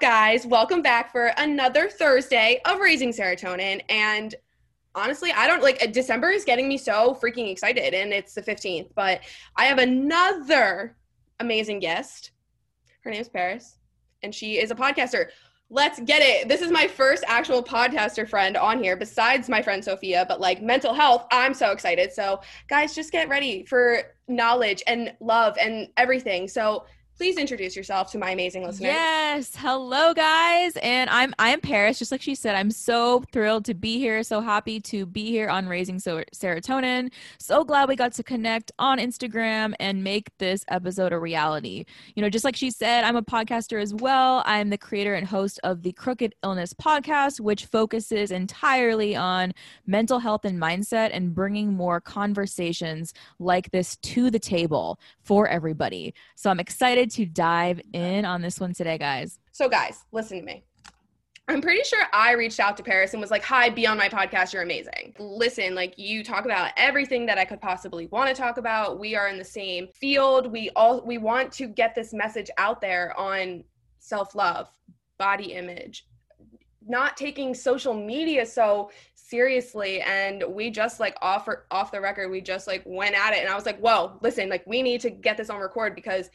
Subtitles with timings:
[0.00, 0.46] guys?
[0.46, 3.82] Welcome back for another Thursday of Raising Serotonin.
[3.88, 4.34] And
[4.94, 8.90] honestly, I don't like December is getting me so freaking excited, and it's the 15th.
[8.94, 9.22] But
[9.56, 10.96] I have another
[11.40, 12.30] amazing guest.
[13.00, 13.78] Her name's Paris,
[14.22, 15.26] and she is a podcaster.
[15.68, 16.48] Let's get it.
[16.48, 20.24] This is my first actual podcaster friend on here, besides my friend Sophia.
[20.28, 22.12] But like mental health, I'm so excited.
[22.12, 26.46] So, guys, just get ready for knowledge and love and everything.
[26.46, 26.86] So,
[27.18, 28.92] please introduce yourself to my amazing listeners.
[28.92, 29.56] Yes.
[29.56, 30.76] Hello guys.
[30.76, 32.54] And I'm I'm Paris, just like she said.
[32.54, 34.22] I'm so thrilled to be here.
[34.22, 37.10] So happy to be here on Raising so- Serotonin.
[37.38, 41.86] So glad we got to connect on Instagram and make this episode a reality.
[42.14, 44.44] You know, just like she said, I'm a podcaster as well.
[44.46, 49.54] I'm the creator and host of the Crooked Illness podcast, which focuses entirely on
[49.88, 56.14] mental health and mindset and bringing more conversations like this to the table for everybody.
[56.36, 59.38] So I'm excited to dive in on this one today, guys.
[59.52, 60.64] So, guys, listen to me.
[61.50, 64.08] I'm pretty sure I reached out to Paris and was like, Hi, be on my
[64.10, 64.52] podcast.
[64.52, 65.14] You're amazing.
[65.18, 68.98] Listen, like you talk about everything that I could possibly want to talk about.
[68.98, 70.52] We are in the same field.
[70.52, 73.64] We all we want to get this message out there on
[73.98, 74.68] self-love,
[75.16, 76.06] body image,
[76.86, 82.40] not taking social media so seriously and we just like offer off the record we
[82.40, 85.10] just like went at it and i was like whoa listen like we need to
[85.10, 86.30] get this on record because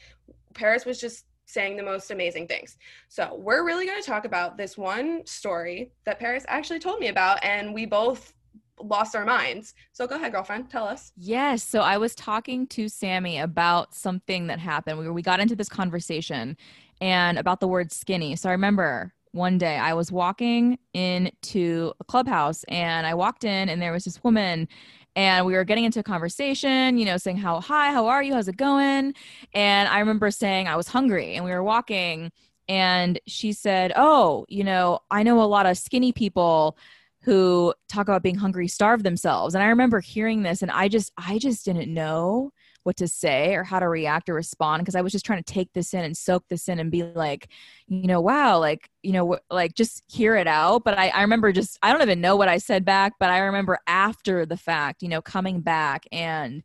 [0.54, 2.78] Paris was just saying the most amazing things.
[3.10, 7.08] So, we're really going to talk about this one story that Paris actually told me
[7.08, 8.34] about, and we both
[8.82, 9.74] lost our minds.
[9.92, 11.12] So, go ahead, girlfriend, tell us.
[11.18, 11.64] Yes.
[11.64, 15.00] So, I was talking to Sammy about something that happened.
[15.00, 16.58] We, we got into this conversation
[17.02, 18.36] and about the word skinny.
[18.36, 23.68] So, I remember one day I was walking into a clubhouse and I walked in
[23.68, 24.68] and there was this woman
[25.16, 28.34] and we were getting into a conversation, you know, saying how hi, how are you?
[28.34, 29.14] How's it going?
[29.54, 32.32] And I remember saying I was hungry and we were walking
[32.68, 36.78] and she said, "Oh, you know, I know a lot of skinny people
[37.22, 41.12] who talk about being hungry starve themselves." And I remember hearing this and I just
[41.18, 42.52] I just didn't know
[42.84, 45.54] what to say or how to react or respond because I was just trying to
[45.54, 47.50] take this in and soak this in and be like,
[47.88, 50.84] you know, wow, like, you know, like just hear it out.
[50.84, 53.40] But I, I remember just, I don't even know what I said back, but I
[53.40, 56.64] remember after the fact, you know, coming back and,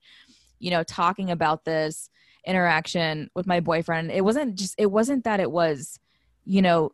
[0.58, 2.10] you know, talking about this
[2.46, 4.10] interaction with my boyfriend.
[4.10, 6.00] It wasn't just, it wasn't that it was,
[6.44, 6.90] you know,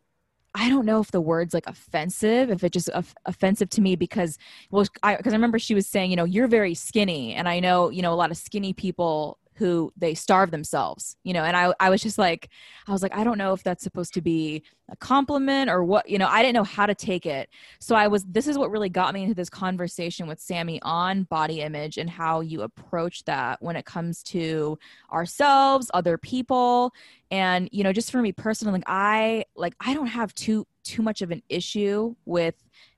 [0.55, 2.89] I don't know if the word's like offensive, if it just
[3.25, 4.37] offensive to me because,
[4.71, 7.59] well, I because I remember she was saying, you know, you're very skinny, and I
[7.59, 11.55] know, you know, a lot of skinny people who they starve themselves you know and
[11.55, 12.49] i i was just like
[12.87, 16.07] i was like i don't know if that's supposed to be a compliment or what
[16.09, 17.49] you know i didn't know how to take it.
[17.79, 21.23] So i was this is what really got me into this conversation with sammy on
[21.23, 24.77] body image and how you approach that when it comes to
[25.11, 26.93] ourselves other people.
[27.31, 31.01] And you know just for me personally like i like i don't have too too
[31.01, 32.55] much of an issue with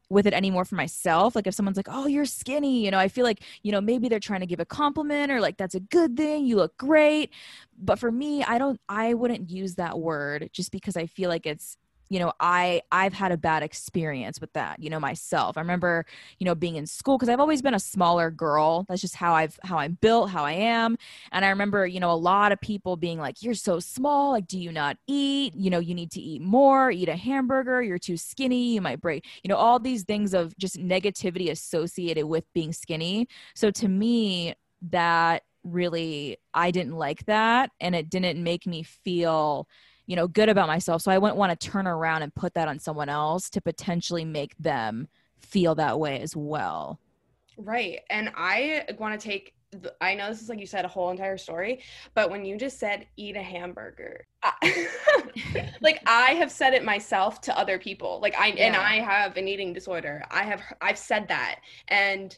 [0.10, 1.36] with it anymore for myself.
[1.36, 4.10] Like if someone's like, "Oh, you're skinny," you know, I feel like, you know, maybe
[4.10, 7.32] they're trying to give a compliment or like that's a good thing, you look great.
[7.78, 11.46] But for me, I don't I wouldn't use that word just because I feel like
[11.46, 11.78] it's
[12.10, 15.58] you know i i've had a bad experience with that you know myself.
[15.58, 16.06] I remember
[16.40, 18.86] you know being in school because i've always been a smaller girl.
[18.88, 20.98] That's just how i've how i'm built how i am.
[21.32, 24.48] And i remember you know a lot of people being like you're so small like
[24.48, 25.56] do you not eat?
[25.56, 29.02] You know you need to eat more eat a hamburger you're too skinny you might
[29.02, 33.28] break you know all these things of just negativity associated with being skinny.
[33.56, 34.56] So to me
[34.90, 39.68] that really i didn't like that and it didn't make me feel
[40.08, 42.68] you know good about myself so i wouldn't want to turn around and put that
[42.68, 45.08] on someone else to potentially make them
[45.40, 47.00] feel that way as well
[47.58, 49.54] right and i want to take
[50.00, 51.82] I know this is like you said a whole entire story,
[52.14, 54.88] but when you just said eat a hamburger, I,
[55.82, 58.20] like I have said it myself to other people.
[58.22, 58.68] Like I yeah.
[58.68, 60.24] and I have an eating disorder.
[60.32, 61.60] I have I've said that
[61.90, 62.38] and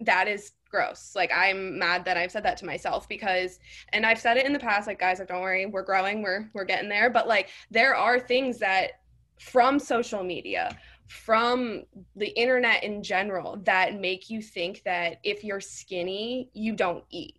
[0.00, 1.12] that is gross.
[1.16, 3.58] Like I'm mad that I've said that to myself because
[3.94, 6.50] and I've said it in the past like guys like don't worry, we're growing, we're
[6.52, 9.00] we're getting there, but like there are things that
[9.38, 10.76] from social media,
[11.06, 11.84] from
[12.16, 17.38] the internet in general that make you think that if you're skinny, you don't eat.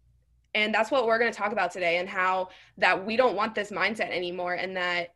[0.56, 2.50] And that's what we're going to talk about today and how
[2.80, 5.14] that we don't want this mindset anymore and that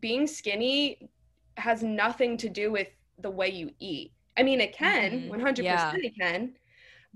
[0.00, 1.08] being skinny
[1.56, 2.88] has nothing to do with
[3.20, 4.12] the way you eat.
[4.36, 5.40] I mean, it can, mm-hmm.
[5.42, 5.94] 100% yeah.
[5.96, 6.52] it can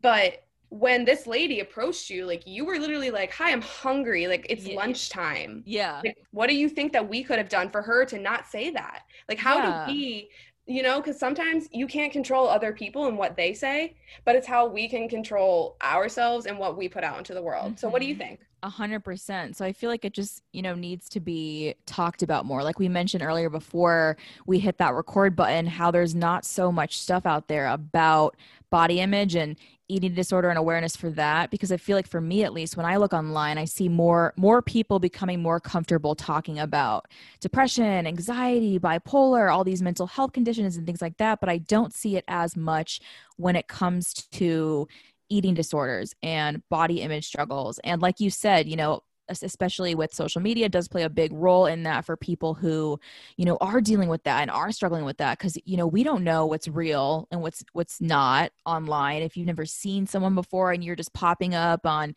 [0.00, 4.26] but when this lady approached you, like you were literally like, "Hi, I'm hungry.
[4.28, 4.76] Like it's yeah.
[4.76, 6.00] lunchtime." Yeah.
[6.04, 8.70] Like, what do you think that we could have done for her to not say
[8.70, 9.02] that?
[9.28, 9.86] Like, how yeah.
[9.86, 10.30] do we?
[10.66, 14.46] You know, because sometimes you can't control other people and what they say, but it's
[14.46, 17.72] how we can control ourselves and what we put out into the world.
[17.72, 17.76] Mm-hmm.
[17.78, 18.22] So, what do you mm-hmm.
[18.22, 18.40] think?
[18.62, 19.56] A hundred percent.
[19.56, 22.62] So I feel like it just, you know, needs to be talked about more.
[22.62, 27.00] Like we mentioned earlier before we hit that record button, how there's not so much
[27.00, 28.36] stuff out there about
[28.68, 29.56] body image and
[29.90, 31.50] eating disorder and awareness for that.
[31.50, 34.32] Because I feel like for me at least, when I look online, I see more
[34.36, 37.06] more people becoming more comfortable talking about
[37.40, 41.40] depression, anxiety, bipolar, all these mental health conditions and things like that.
[41.40, 43.00] But I don't see it as much
[43.36, 44.86] when it comes to
[45.28, 47.78] eating disorders and body image struggles.
[47.84, 51.66] And like you said, you know, especially with social media does play a big role
[51.66, 52.98] in that for people who
[53.36, 56.02] you know are dealing with that and are struggling with that because you know we
[56.02, 59.22] don't know what's real and what's what's not online.
[59.22, 62.14] If you've never seen someone before and you're just popping up on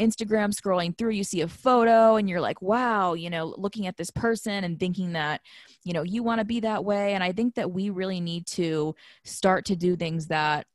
[0.00, 3.96] instagram scrolling through you see a photo and you're like wow you know looking at
[3.96, 5.40] this person and thinking that
[5.84, 7.14] you know you want to be that way.
[7.14, 10.66] And i think that we really need to start to do things that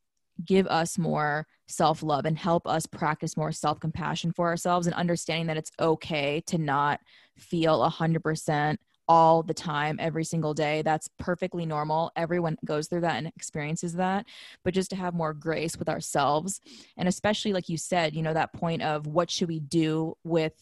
[0.44, 4.95] give us more self love and help us practice more self compassion for ourselves and
[4.95, 7.00] understanding that it's okay to not
[7.38, 10.81] feel 100% all the time, every single day.
[10.83, 12.12] That's perfectly normal.
[12.16, 14.25] Everyone goes through that and experiences that.
[14.63, 16.62] But just to have more grace with ourselves,
[16.95, 20.54] and especially, like you said, you know, that point of what should we do with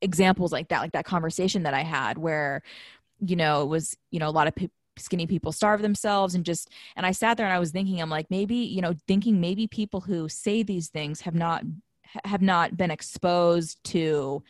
[0.00, 2.62] examples like that, like that conversation that I had where,
[3.20, 6.44] you know, it was, you know, a lot of people skinny people starve themselves and
[6.44, 9.40] just and i sat there and i was thinking i'm like maybe you know thinking
[9.40, 11.64] maybe people who say these things have not
[12.24, 14.42] have not been exposed to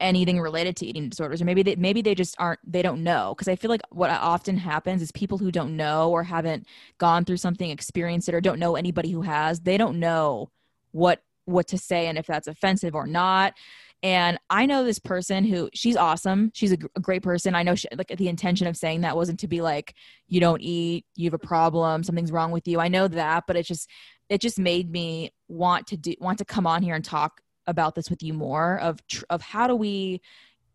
[0.00, 3.34] anything related to eating disorders or maybe they maybe they just aren't they don't know.
[3.34, 6.66] Because i feel like what often happens is people who don't know or haven't
[6.98, 10.50] gone through something experienced it or don't know anybody who has they don't know
[10.92, 13.54] what what to say and if that's offensive or not
[14.02, 16.50] and I know this person who she's awesome.
[16.54, 17.54] She's a, a great person.
[17.54, 19.94] I know she, like the intention of saying that wasn't to be like
[20.28, 22.80] you don't eat, you have a problem, something's wrong with you.
[22.80, 23.90] I know that, but it just
[24.28, 27.94] it just made me want to do want to come on here and talk about
[27.94, 30.20] this with you more of tr- of how do we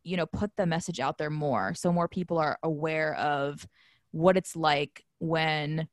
[0.04, 3.68] you know put the message out there more so more people are aware of
[4.12, 5.88] what it's like when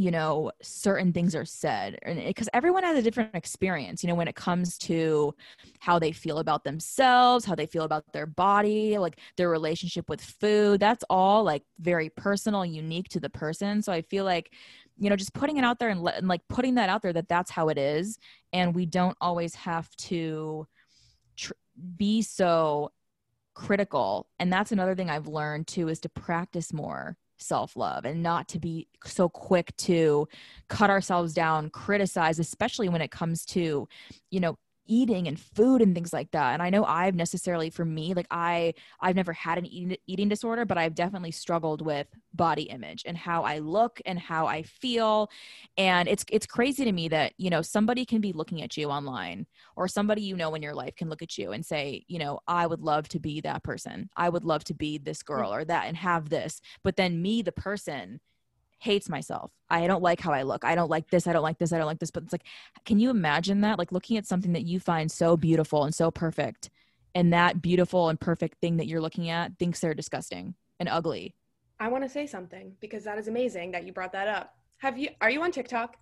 [0.00, 4.14] you know certain things are said And because everyone has a different experience you know
[4.14, 5.34] when it comes to
[5.78, 10.22] how they feel about themselves how they feel about their body like their relationship with
[10.22, 14.54] food that's all like very personal unique to the person so i feel like
[14.98, 17.28] you know just putting it out there and, and like putting that out there that
[17.28, 18.18] that's how it is
[18.54, 20.66] and we don't always have to
[21.36, 21.52] tr-
[21.98, 22.90] be so
[23.52, 28.22] critical and that's another thing i've learned too is to practice more self love and
[28.22, 30.28] not to be so quick to
[30.68, 33.88] cut ourselves down, criticize, especially when it comes to,
[34.30, 34.58] you know,
[34.90, 38.26] eating and food and things like that and i know i've necessarily for me like
[38.30, 43.04] i i've never had an eating, eating disorder but i've definitely struggled with body image
[43.06, 45.30] and how i look and how i feel
[45.78, 48.88] and it's it's crazy to me that you know somebody can be looking at you
[48.88, 49.46] online
[49.76, 52.40] or somebody you know in your life can look at you and say you know
[52.48, 54.10] i would love to be that person.
[54.16, 55.26] I would love to be this mm.
[55.26, 58.20] girl or that and have this but then me the person
[58.80, 59.52] hates myself.
[59.68, 60.64] I don't like how I look.
[60.64, 61.26] I don't like this.
[61.26, 61.72] I don't like this.
[61.72, 62.10] I don't like this.
[62.10, 62.46] But it's like,
[62.84, 63.78] can you imagine that?
[63.78, 66.70] Like looking at something that you find so beautiful and so perfect,
[67.14, 71.34] and that beautiful and perfect thing that you're looking at thinks they're disgusting and ugly.
[71.78, 74.54] I want to say something because that is amazing that you brought that up.
[74.78, 75.10] Have you?
[75.20, 75.96] Are you on TikTok?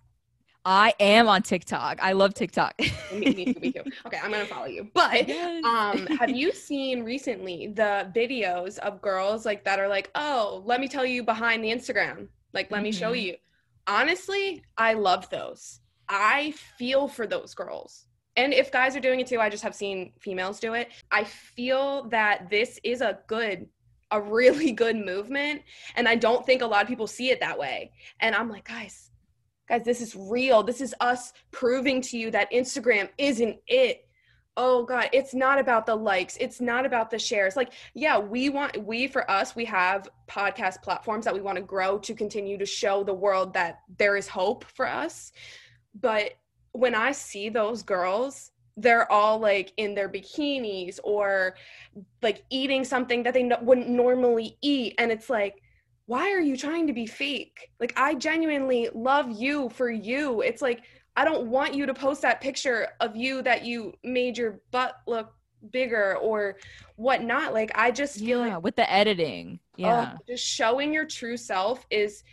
[0.65, 1.99] I am on TikTok.
[2.01, 2.73] I love TikTok.
[3.13, 3.83] me, me, too, me too.
[4.05, 4.89] Okay, I'm gonna follow you.
[4.93, 5.63] But yes.
[5.63, 10.81] um, have you seen recently the videos of girls like that are like, oh, let
[10.81, 12.27] me tell you behind the Instagram.
[12.53, 12.83] Like, let mm-hmm.
[12.83, 13.27] me show mm-hmm.
[13.27, 13.35] you.
[13.87, 15.79] Honestly, I love those.
[16.07, 18.05] I feel for those girls.
[18.35, 20.89] And if guys are doing it too, I just have seen females do it.
[21.11, 23.67] I feel that this is a good,
[24.11, 25.61] a really good movement.
[25.95, 27.91] And I don't think a lot of people see it that way.
[28.19, 29.11] And I'm like, guys,
[29.67, 30.63] guys, this is real.
[30.63, 34.07] This is us proving to you that Instagram isn't it
[34.59, 37.55] oh god it's not about the likes it's not about the shares.
[37.55, 41.63] Like yeah we want we for us we have podcast platforms that we want to
[41.63, 45.31] grow to continue to show the world that there is hope for us.
[45.99, 46.33] But
[46.73, 51.55] when i see those girls they're all like in their bikinis or
[52.21, 55.63] like eating something that they no- wouldn't normally eat and it's like
[56.05, 57.69] why are you trying to be fake?
[57.79, 60.41] Like i genuinely love you for you.
[60.41, 60.81] It's like
[61.19, 65.01] I don't want you to post that picture of you that you made your butt
[65.05, 65.33] look
[65.69, 66.55] bigger or
[66.95, 67.53] whatnot.
[67.53, 69.59] Like I just feel yeah, like with the editing.
[69.79, 70.15] Oh, yeah.
[70.25, 72.23] just showing your true self is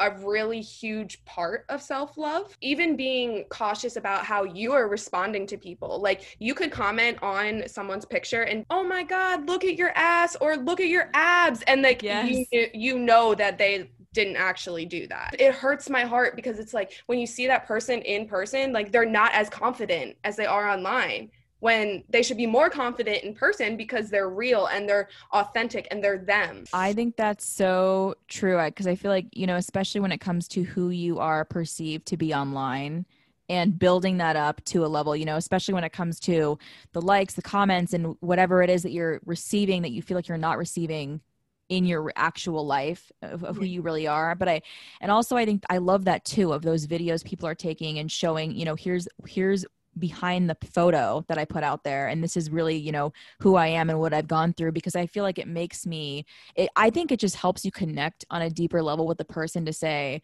[0.00, 2.54] a really huge part of self love.
[2.60, 5.98] Even being cautious about how you are responding to people.
[5.98, 10.36] Like you could comment on someone's picture and, oh my God, look at your ass
[10.42, 11.62] or look at your abs.
[11.62, 12.46] And like yes.
[12.52, 15.36] you, you know that they didn't actually do that.
[15.38, 18.90] It hurts my heart because it's like when you see that person in person, like
[18.90, 21.30] they're not as confident as they are online.
[21.60, 26.04] when they should be more confident in person because they're real and they're authentic and
[26.04, 26.64] they're them.
[26.72, 30.48] I think that's so true because I feel like, you know, especially when it comes
[30.48, 33.06] to who you are perceived to be online
[33.48, 36.58] and building that up to a level, you know, especially when it comes to
[36.92, 40.28] the likes, the comments, and whatever it is that you're receiving that you feel like
[40.28, 41.20] you're not receiving
[41.68, 44.60] in your actual life of, of, who you really are but i
[45.00, 48.10] and also i think i love that too of those videos people are taking and
[48.10, 49.64] showing you know here's here's
[49.98, 53.56] behind the photo that I put out there and this is really you know who
[53.56, 56.68] I am and what I've gone through because I feel like it makes me it,
[56.76, 59.72] I think it just helps you connect on a deeper level with the person to
[59.72, 60.22] say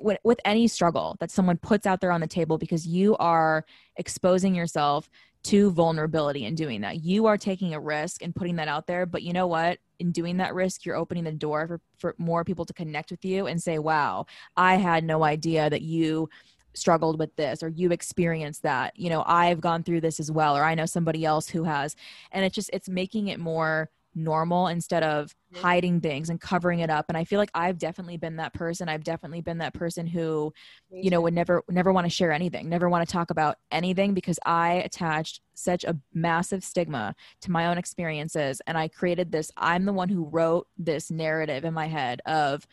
[0.00, 3.64] with any struggle that someone puts out there on the table because you are
[3.96, 5.10] exposing yourself
[5.48, 7.02] to vulnerability in doing that.
[7.02, 9.78] You are taking a risk and putting that out there but you know what?
[9.98, 13.24] In doing that risk you're opening the door for, for more people to connect with
[13.24, 14.26] you and say wow
[14.56, 16.28] I had no idea that you
[16.74, 18.92] struggled with this or you experienced that.
[18.98, 21.96] You know i've gone through this as well or i know somebody else who has.
[22.32, 26.90] And it's just it's making it more normal instead of hiding things and covering it
[26.90, 27.06] up.
[27.08, 28.88] And i feel like i've definitely been that person.
[28.88, 30.52] I've definitely been that person who
[30.90, 34.14] you know would never never want to share anything never want to talk about anything
[34.14, 38.60] because i attached such a massive stigma to my own experiences.
[38.66, 42.66] And i created this i'm the one who wrote this narrative in my head of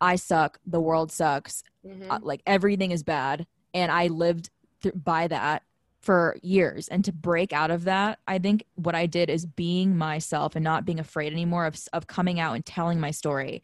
[0.00, 2.10] I suck, the world sucks, mm-hmm.
[2.10, 3.46] uh, like everything is bad.
[3.72, 4.50] And I lived
[4.82, 5.62] th- by that
[6.00, 6.88] for years.
[6.88, 10.62] And to break out of that, I think what I did is being myself and
[10.62, 13.62] not being afraid anymore of, of coming out and telling my story.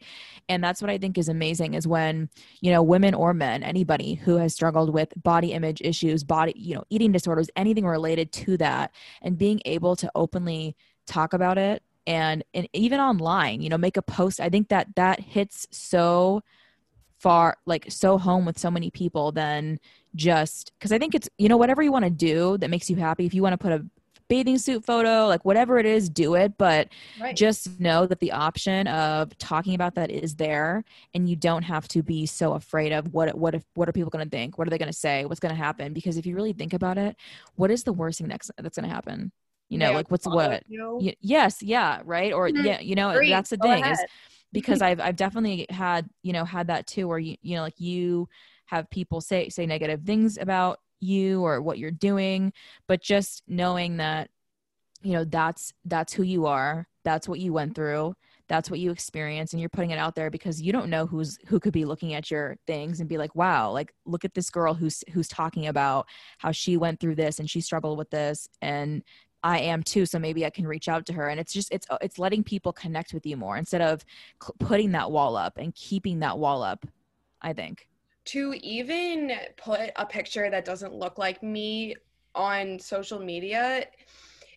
[0.49, 2.29] And that's what I think is amazing is when,
[2.61, 6.75] you know, women or men, anybody who has struggled with body image issues, body, you
[6.75, 10.75] know, eating disorders, anything related to that, and being able to openly
[11.05, 14.87] talk about it and and even online you know make a post i think that
[14.95, 16.41] that hits so
[17.23, 19.79] far like so home with so many people than
[20.13, 22.97] just because i think it's you know whatever you want to do that makes you
[22.97, 23.83] happy if you want to put a
[24.27, 26.89] bathing suit photo like whatever it is do it but
[27.21, 27.35] right.
[27.35, 31.87] just know that the option of talking about that is there and you don't have
[31.87, 34.67] to be so afraid of what what if what are people going to think what
[34.67, 36.97] are they going to say what's going to happen because if you really think about
[36.97, 37.15] it
[37.55, 39.31] what is the worst thing next that's going to happen
[39.69, 42.65] you know like what's what y- yes yeah right or mm-hmm.
[42.65, 43.29] yeah you know Great.
[43.29, 43.93] that's the Go thing ahead.
[43.93, 44.05] is
[44.53, 44.91] because mm-hmm.
[44.91, 48.29] i've i've definitely had you know had that too where you you know like you
[48.65, 52.53] have people say say negative things about you or what you're doing
[52.87, 54.29] but just knowing that
[55.01, 58.15] you know that's that's who you are that's what you went through
[58.47, 61.37] that's what you experience and you're putting it out there because you don't know who's
[61.47, 64.49] who could be looking at your things and be like wow like look at this
[64.49, 66.07] girl who's who's talking about
[66.37, 69.03] how she went through this and she struggled with this and
[69.43, 71.27] I am too, so maybe I can reach out to her.
[71.27, 74.05] And it's just it's uh, it's letting people connect with you more instead of
[74.59, 76.85] putting that wall up and keeping that wall up.
[77.41, 77.87] I think
[78.25, 81.95] to even put a picture that doesn't look like me
[82.35, 83.85] on social media,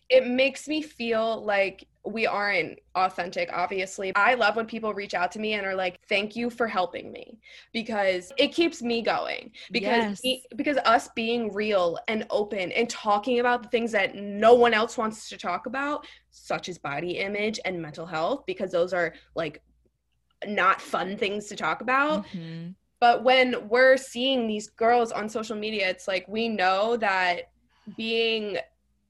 [0.09, 5.31] it makes me feel like we aren't authentic obviously i love when people reach out
[5.31, 7.37] to me and are like thank you for helping me
[7.73, 10.41] because it keeps me going because yes.
[10.55, 14.97] because us being real and open and talking about the things that no one else
[14.97, 19.61] wants to talk about such as body image and mental health because those are like
[20.47, 22.69] not fun things to talk about mm-hmm.
[22.99, 27.49] but when we're seeing these girls on social media it's like we know that
[27.95, 28.57] being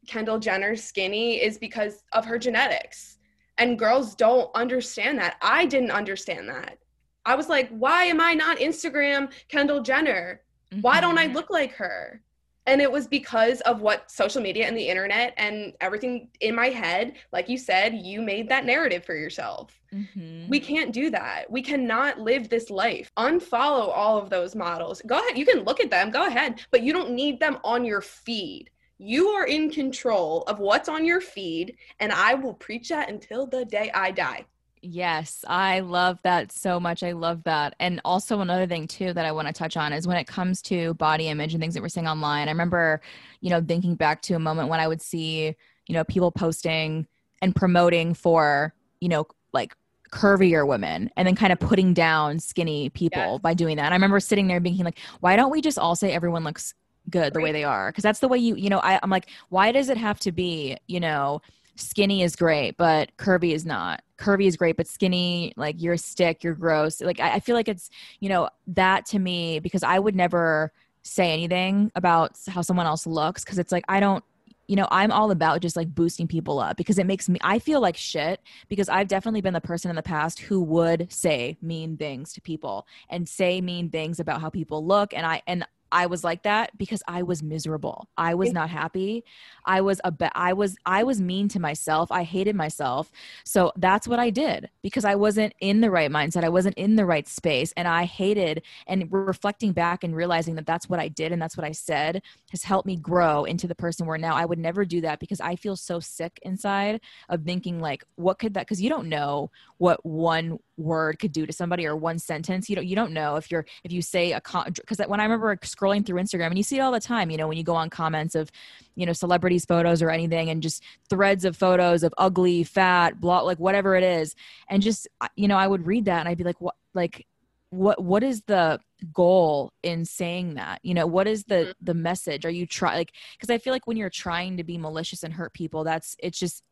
[0.07, 3.17] Kendall Jenner skinny is because of her genetics.
[3.57, 5.37] And girls don't understand that.
[5.41, 6.77] I didn't understand that.
[7.25, 10.41] I was like, why am I not Instagram Kendall Jenner?
[10.81, 11.35] Why don't I mm-hmm.
[11.35, 12.21] look like her?
[12.67, 16.67] And it was because of what social media and the internet and everything in my
[16.67, 19.79] head, like you said, you made that narrative for yourself.
[19.93, 20.49] Mm-hmm.
[20.49, 21.49] We can't do that.
[21.49, 23.09] We cannot live this life.
[23.17, 25.01] Unfollow all of those models.
[25.07, 25.37] Go ahead.
[25.37, 28.69] You can look at them, go ahead, but you don't need them on your feed.
[28.99, 33.45] You are in control of what's on your feed, and I will preach that until
[33.45, 34.45] the day I die.
[34.81, 37.03] Yes, I love that so much.
[37.03, 37.75] I love that.
[37.79, 40.61] And also, another thing, too, that I want to touch on is when it comes
[40.63, 42.47] to body image and things that we're seeing online.
[42.47, 43.01] I remember,
[43.41, 45.55] you know, thinking back to a moment when I would see,
[45.87, 47.07] you know, people posting
[47.41, 49.75] and promoting for, you know, like
[50.11, 53.41] curvier women and then kind of putting down skinny people yes.
[53.41, 53.85] by doing that.
[53.85, 56.73] And I remember sitting there thinking like, why don't we just all say everyone looks
[57.09, 59.29] good the way they are because that's the way you you know I, i'm like
[59.49, 61.41] why does it have to be you know
[61.75, 65.97] skinny is great but curvy is not curvy is great but skinny like you're a
[65.97, 69.83] stick you're gross like I, I feel like it's you know that to me because
[69.83, 70.73] i would never
[71.03, 74.23] say anything about how someone else looks because it's like i don't
[74.67, 77.57] you know, I'm all about just like boosting people up because it makes me, I
[77.59, 81.57] feel like shit because I've definitely been the person in the past who would say
[81.61, 85.13] mean things to people and say mean things about how people look.
[85.13, 88.07] And I, and I was like that because I was miserable.
[88.17, 89.23] I was not happy.
[89.65, 92.11] I was a I was I was mean to myself.
[92.11, 93.11] I hated myself.
[93.43, 96.43] So that's what I did because I wasn't in the right mindset.
[96.43, 100.65] I wasn't in the right space and I hated and reflecting back and realizing that
[100.65, 103.75] that's what I did and that's what I said has helped me grow into the
[103.75, 107.43] person where now I would never do that because I feel so sick inside of
[107.43, 111.53] thinking like what could that cuz you don't know what one word could do to
[111.53, 112.69] somebody or one sentence.
[112.69, 115.55] You don't you don't know if you're if you say a because when I remember
[115.57, 117.75] scrolling through Instagram and you see it all the time, you know, when you go
[117.75, 118.51] on comments of,
[118.95, 123.41] you know, celebrities photos or anything and just threads of photos of ugly, fat, blah
[123.41, 124.35] like whatever it is.
[124.69, 127.25] And just you know, I would read that and I'd be like what like
[127.69, 128.79] what what is the
[129.11, 131.71] goal in saying that you know what is the mm-hmm.
[131.81, 134.77] the message are you try like because i feel like when you're trying to be
[134.77, 136.63] malicious and hurt people that's it's just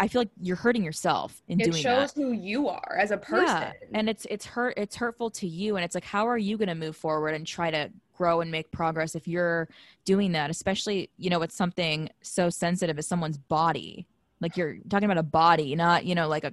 [0.00, 3.10] I feel like you're hurting yourself in doing it doing shows who you are as
[3.10, 3.46] a person.
[3.46, 3.72] Yeah.
[3.92, 6.68] And it's it's hurt it's hurtful to you and it's like how are you going
[6.68, 9.68] to move forward and try to grow and make progress if you're
[10.04, 14.06] doing that, especially, you know, it's something so sensitive as someone's body.
[14.40, 16.52] Like you're talking about a body, not, you know, like a,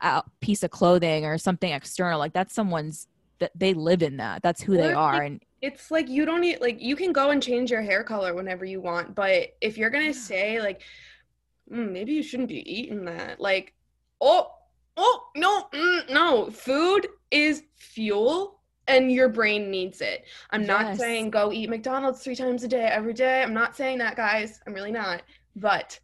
[0.00, 2.18] a piece of clothing or something external.
[2.18, 3.08] Like that's someone's
[3.38, 4.42] that they live in that.
[4.42, 7.40] That's who they are and it's like you don't need like you can go and
[7.40, 10.82] change your hair color whenever you want, but if you're going to say like
[11.70, 13.40] mm, maybe you shouldn't be eating that.
[13.40, 13.74] Like,
[14.20, 14.52] oh,
[14.96, 16.50] oh, no, mm, no.
[16.50, 20.24] Food is fuel and your brain needs it.
[20.50, 20.68] I'm yes.
[20.68, 23.42] not saying go eat McDonald's three times a day every day.
[23.42, 24.60] I'm not saying that, guys.
[24.66, 25.22] I'm really not.
[25.54, 26.00] But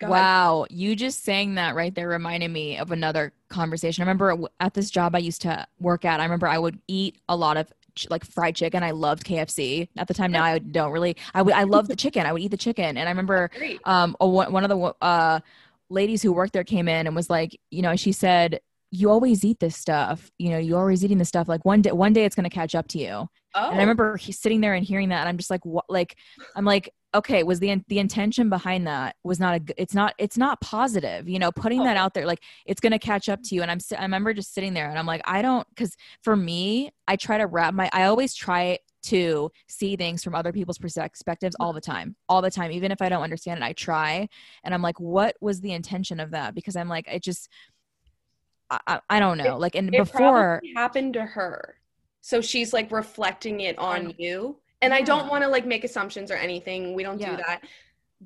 [0.00, 4.02] wow, you just saying that right there reminded me of another conversation.
[4.02, 7.18] I remember at this job I used to work at, I remember I would eat
[7.28, 7.72] a lot of
[8.10, 8.82] like fried chicken.
[8.82, 10.32] I loved KFC at the time.
[10.32, 11.16] Now I don't really.
[11.34, 11.54] I would.
[11.54, 12.26] I love the chicken.
[12.26, 12.96] I would eat the chicken.
[12.96, 13.50] And I remember
[13.84, 15.40] um a, one of the uh
[15.88, 18.60] ladies who worked there came in and was like, you know, she said,
[18.92, 20.30] "You always eat this stuff.
[20.38, 21.48] You know, you're always eating this stuff.
[21.48, 23.70] Like one day, one day it's going to catch up to you." Oh.
[23.70, 23.80] And I oh.
[23.80, 25.84] remember he's sitting there and hearing that, and I'm just like, what?
[25.88, 26.16] Like,
[26.54, 29.74] I'm like, okay, was the the intention behind that was not a.
[29.76, 30.14] It's not.
[30.18, 31.28] It's not positive.
[31.28, 31.84] You know, putting oh.
[31.84, 33.62] that out there, like it's gonna catch up to you.
[33.62, 33.78] And I'm.
[33.98, 37.38] I remember just sitting there, and I'm like, I don't, because for me, I try
[37.38, 37.90] to wrap my.
[37.92, 42.50] I always try to see things from other people's perspectives all the time all the
[42.50, 44.28] time even if i don't understand it i try
[44.64, 47.48] and i'm like what was the intention of that because i'm like it just
[48.86, 49.56] i, I don't know.
[49.56, 51.76] It, like and before happened to her.
[52.20, 54.56] So she's like reflecting it on you.
[54.80, 54.98] And yeah.
[54.98, 56.94] i don't want to like make assumptions or anything.
[56.94, 57.30] We don't yeah.
[57.30, 57.62] do that.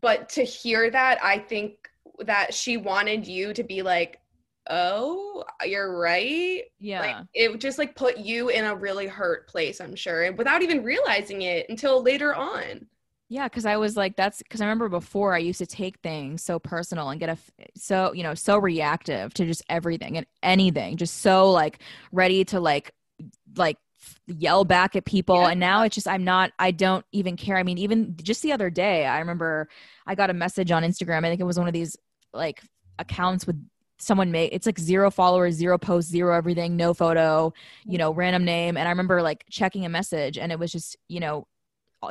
[0.01, 1.89] But to hear that i think
[2.21, 4.21] that she wanted you to be like
[4.69, 6.65] oh you're right.
[6.81, 7.01] Yeah.
[7.01, 10.63] like, it just like put you in a really hurt place i'm sure and without
[10.63, 12.87] even realizing it until later on
[13.29, 16.43] yeah because i was like that's because i remember before i used to take things
[16.43, 17.39] so personal and get a
[17.77, 21.81] so you know so reactive to just everything and anything just so like
[22.13, 22.93] ready to like
[23.57, 23.79] like
[24.27, 25.37] yell back at people.
[25.37, 25.51] Yeah.
[25.51, 27.57] and now it's just i'm not i don't even care.
[27.57, 29.69] I mean even just the other day i remember
[30.07, 31.25] i got a message on instagram.
[31.25, 31.97] I think it was one of these
[32.33, 32.63] like
[32.99, 33.57] accounts with
[33.99, 37.53] someone made it's like zero followers zero posts zero everything no photo
[37.85, 38.77] you know random name.
[38.77, 41.47] And i remember like checking a message and it was just you know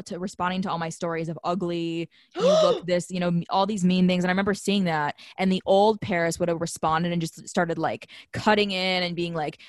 [0.03, 3.83] to responding to all my stories of ugly, you look this, you know, all these
[3.83, 4.23] mean things.
[4.23, 5.15] And I remember seeing that.
[5.37, 9.33] And the old Paris would have responded and just started like cutting in and being
[9.33, 9.59] like,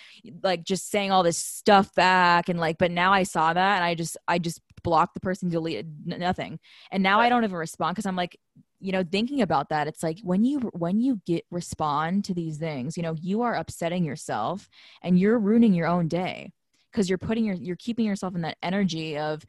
[0.42, 2.48] like just saying all this stuff back.
[2.48, 5.48] And like, but now I saw that and I just, I just blocked the person,
[5.48, 6.58] deleted nothing.
[6.90, 8.38] And now I don't even respond because I'm like,
[8.78, 12.58] you know thinking about that it's like when you when you get respond to these
[12.58, 14.68] things you know you are upsetting yourself
[15.02, 16.52] and you're ruining your own day
[16.96, 19.44] because you're putting your you're keeping yourself in that energy of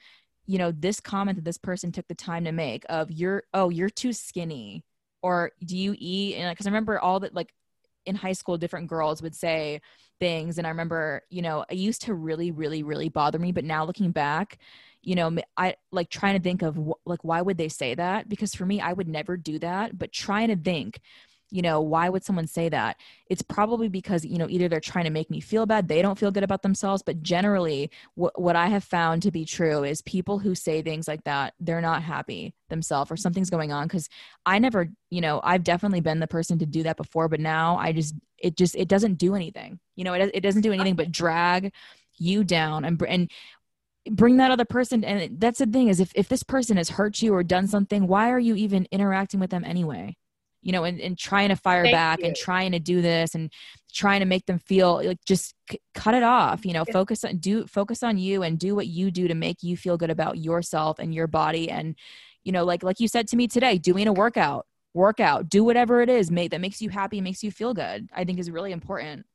[0.47, 3.69] you know this comment that this person took the time to make of you're oh
[3.69, 4.83] you're too skinny
[5.21, 6.35] or do you eat?
[6.35, 7.53] And because i remember all that like
[8.05, 9.81] in high school different girls would say
[10.19, 13.65] things and i remember you know it used to really really really bother me but
[13.65, 14.57] now looking back
[15.03, 18.29] you know i like trying to think of like why would they say that?
[18.29, 21.01] Because for me i would never do that but trying to think
[21.49, 22.97] you know why would someone say that?
[23.29, 26.17] It's probably because you know either they're trying to make me feel bad they don't
[26.17, 30.01] feel good about themselves but generally wh- what i have found to be true is
[30.01, 34.07] people who say things like that they're not happy themselves or something's going on because
[34.45, 37.77] i never you know i've definitely been the person to do that before but now
[37.77, 39.79] i just it just it doesn't do anything.
[39.95, 41.73] You know it, it doesn't do anything but drag
[42.17, 43.31] you down and and
[44.09, 47.21] bring that other person and that's the thing is if, if this person has hurt
[47.21, 50.15] you or done something why are you even interacting with them anyway
[50.67, 52.25] you know, and, and trying to fire Thank back you.
[52.25, 53.49] and trying to do this and
[53.93, 56.91] trying to make them feel like just c- cut it off, you know, yeah.
[56.91, 59.95] focus on do focus on you and do what you do to make you feel
[59.95, 61.71] good about yourself and your body.
[61.71, 61.95] And,
[62.43, 66.01] you know, like, like you said to me today, doing a workout, workout, do whatever
[66.01, 69.25] it is, that makes you happy, makes you feel good, I think is really important.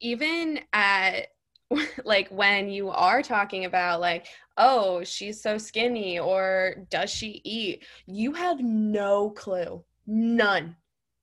[0.00, 1.26] Even at
[2.04, 7.84] like when you are talking about like oh she's so skinny or does she eat
[8.06, 10.76] you have no clue none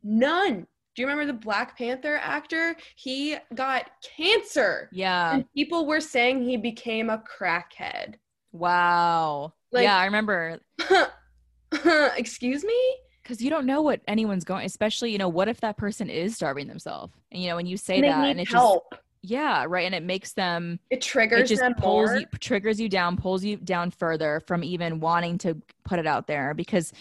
[0.03, 5.33] none do you remember the black panther actor he got cancer Yeah.
[5.35, 8.15] and people were saying he became a crackhead
[8.53, 9.53] Wow.
[9.71, 10.59] Like- yeah, I remember
[12.17, 14.65] excuse me because you don't know what anyone's going.
[14.65, 17.13] Especially, you know, what if that person is starving themselves?
[17.31, 19.93] And you know, when you say they that, and it help just yeah, right, and
[19.93, 23.43] it makes them it it triggers just them pulls more you triggers you down pulls
[23.43, 26.93] you down further from even wanting to put it out there because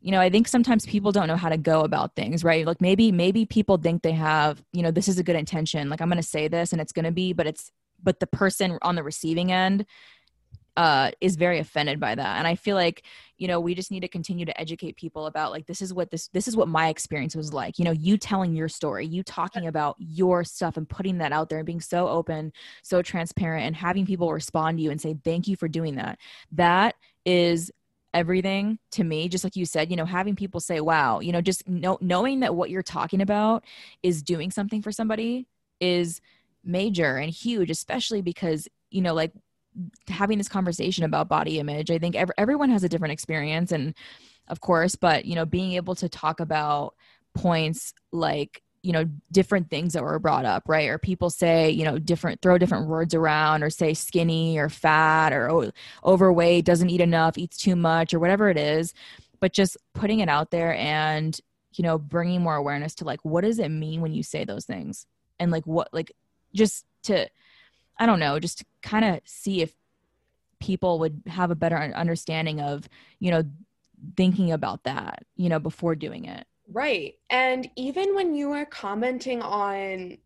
[0.00, 2.66] you know i think sometimes people don't know how to go about things right?
[2.66, 6.00] Like maybe maybe people think they have you know this is a good intention like
[6.00, 7.70] i'm going to say this and it's going to be but it's
[8.02, 9.86] but the person on the receiving end
[10.76, 12.38] uh is very offended by that.
[12.38, 13.02] And i feel like
[13.38, 16.10] you know we just need to continue to educate people about like this is what
[16.10, 17.78] this this is what my experience was like.
[17.78, 21.48] You know you telling your story you talking about your stuff and putting that out
[21.48, 25.16] there and being so open so transparent and having people respond to you and say
[25.24, 26.18] thank you for doing that.
[26.52, 26.94] That
[27.26, 27.70] is
[28.12, 31.40] everything to me just like you said you know having people say wow you know
[31.40, 33.64] just know, knowing that what you're talking about
[34.02, 35.46] is doing something for somebody
[35.80, 36.20] is
[36.64, 39.32] major and huge especially because you know like
[40.08, 43.94] having this conversation about body image i think ev- everyone has a different experience and
[44.48, 46.94] of course but you know being able to talk about
[47.34, 50.88] points like you know different things that were brought up right?
[50.88, 55.32] Or people say you know different throw different words around or say skinny or fat
[55.32, 55.70] or oh,
[56.04, 58.94] overweight doesn't eat enough eats too much or whatever it is.
[59.40, 61.38] But just putting it out there and
[61.74, 64.64] you know bringing more awareness to like what does it mean when you say those
[64.64, 65.06] things?
[65.38, 66.12] And like what like
[66.54, 67.28] just to
[67.98, 69.72] i don't know just to kind of see if
[70.58, 72.88] people would have a better understanding of
[73.18, 73.42] you know
[74.16, 77.14] thinking about that you know before doing it Right.
[77.28, 80.18] And even when you are commenting on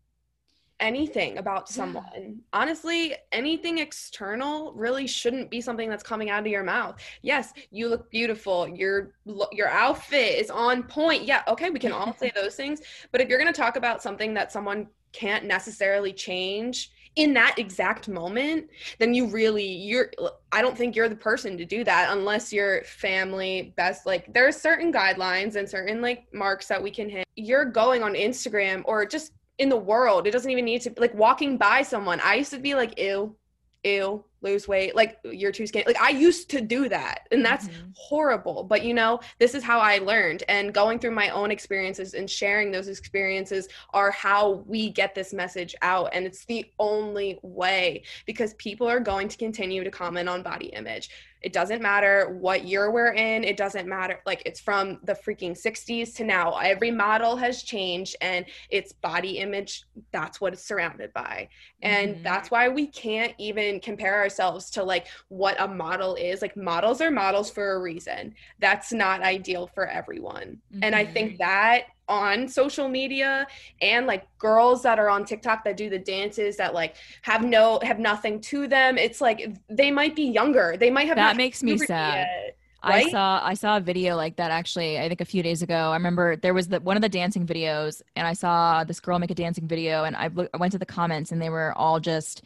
[0.79, 1.75] anything about Yeah.
[1.75, 7.01] someone, honestly, anything external really shouldn't be something that's coming out of your mouth.
[7.21, 8.67] Yes, you look beautiful.
[8.67, 9.15] Your
[9.51, 11.23] your outfit is on point.
[11.23, 12.81] Yeah, okay, we can all say those things,
[13.11, 17.57] but if you're going to talk about something that someone can't necessarily change in that
[17.57, 20.11] exact moment, then you really you're
[20.51, 24.47] I don't think you're the person to do that unless your family best like there
[24.47, 27.25] are certain guidelines and certain like marks that we can hit.
[27.35, 30.27] You're going on Instagram or just in the world.
[30.27, 32.19] It doesn't even need to like walking by someone.
[32.21, 33.35] I used to be like ew,
[33.85, 35.85] ew, lose weight, like you're too skinny.
[35.87, 37.27] Like I used to do that.
[37.31, 37.91] And that's Mhm.
[37.95, 38.63] horrible.
[38.63, 40.43] But you know, this is how I learned.
[40.47, 45.33] And going through my own experiences and sharing those experiences are how we get this
[45.33, 46.09] message out.
[46.13, 50.67] And it's the only way because people are going to continue to comment on body
[50.67, 51.09] image.
[51.45, 53.43] It doesn't matter what year we're in.
[53.43, 54.19] It doesn't matter.
[54.25, 56.55] Like it's from the freaking 60s to now.
[56.57, 59.83] Every model has changed and it's body image.
[60.11, 61.47] That's what it's surrounded by.
[61.83, 62.23] And Mhm.
[62.23, 66.41] that's why we can't even compare ourselves to like what a model is.
[66.41, 68.33] Like models are models for a reason.
[68.57, 70.61] That's not ideal for everyone.
[70.81, 73.47] And I think that on social media
[73.81, 77.79] and like girls that are on TikTok that do the dances that like have no
[77.83, 78.97] have nothing to them.
[78.97, 80.75] It's like they might be younger.
[80.77, 82.27] They might have That makes me sad.
[82.27, 82.57] yet.
[82.83, 84.99] I saw I saw a video like that actually.
[84.99, 85.91] I think a few days ago.
[85.91, 89.17] I remember there was the one of the dancing videos, and I saw this girl
[89.17, 91.73] make a dancing video, and I, look, I went to the comments, and they were
[91.75, 92.43] all just,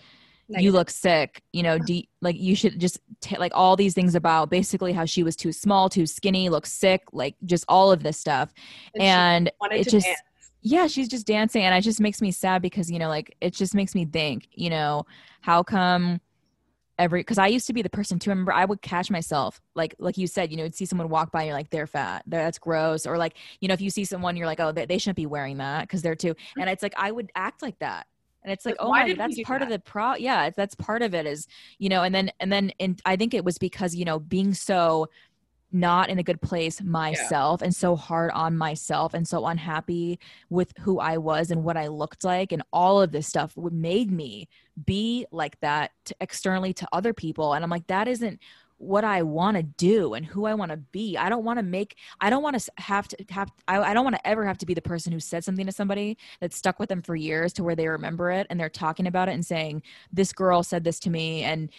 [0.57, 1.77] "You look sick," you know,
[2.21, 5.51] like you should just ta like all these things about basically how she was too
[5.51, 8.53] small, too skinny, looks sick, like just all of this stuff,
[8.99, 10.21] And and it just dance.
[10.61, 13.53] yeah she's just dancing and it just makes me sad because you know like it
[13.53, 15.05] just makes me think you know
[15.41, 16.19] how come
[16.97, 19.95] every because i used to be the person to remember i would catch myself like
[19.99, 22.23] like you said you know you'd see someone walk by and you're like they're fat
[22.27, 24.97] that's gross or like you know if you see someone you're like oh they, they
[24.97, 26.67] shouldn't be wearing that because they're too and mm-hmm.
[26.67, 28.05] it's like i would act like that
[28.43, 31.13] and it's like, Like, oh my that's part of the pro yeah that's part of
[31.13, 31.47] it is
[31.77, 34.53] you know and then and then and i think it was because you know being
[34.53, 35.07] so
[35.71, 40.73] not in a good place myself and so hard on myself and so unhappy with
[40.79, 44.47] who I was and what I looked like and all of this stuff made me
[44.85, 47.53] be like that to externally to other people.
[47.53, 48.39] And I'm like that isn't
[48.79, 51.17] what I want to do and who I want to be.
[51.17, 54.05] I don't want to make I don't want to have to have I, I don't
[54.05, 56.79] want to ever have to be the person who said something to somebody that stuck
[56.79, 59.45] with them for years to where they remember it and they're talking about it and
[59.45, 61.69] saying this girl said this to me and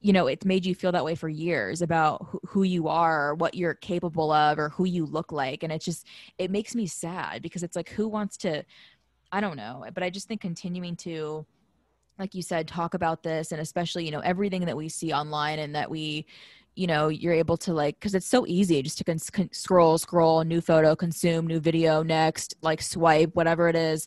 [0.00, 3.34] you know it's made you feel that way for years about who, who you are
[3.34, 6.06] what you're capable of or who you look like and it's just
[6.38, 8.64] it makes me sad because it's like who wants to
[9.30, 11.44] i don't know but i just think continuing to
[12.18, 15.58] like you said talk about this and especially you know everything that we see online
[15.58, 16.26] and that we
[16.74, 20.44] you know you're able to like because it's so easy just to con- scroll scroll
[20.44, 24.06] new photo consume new video next like swipe whatever it is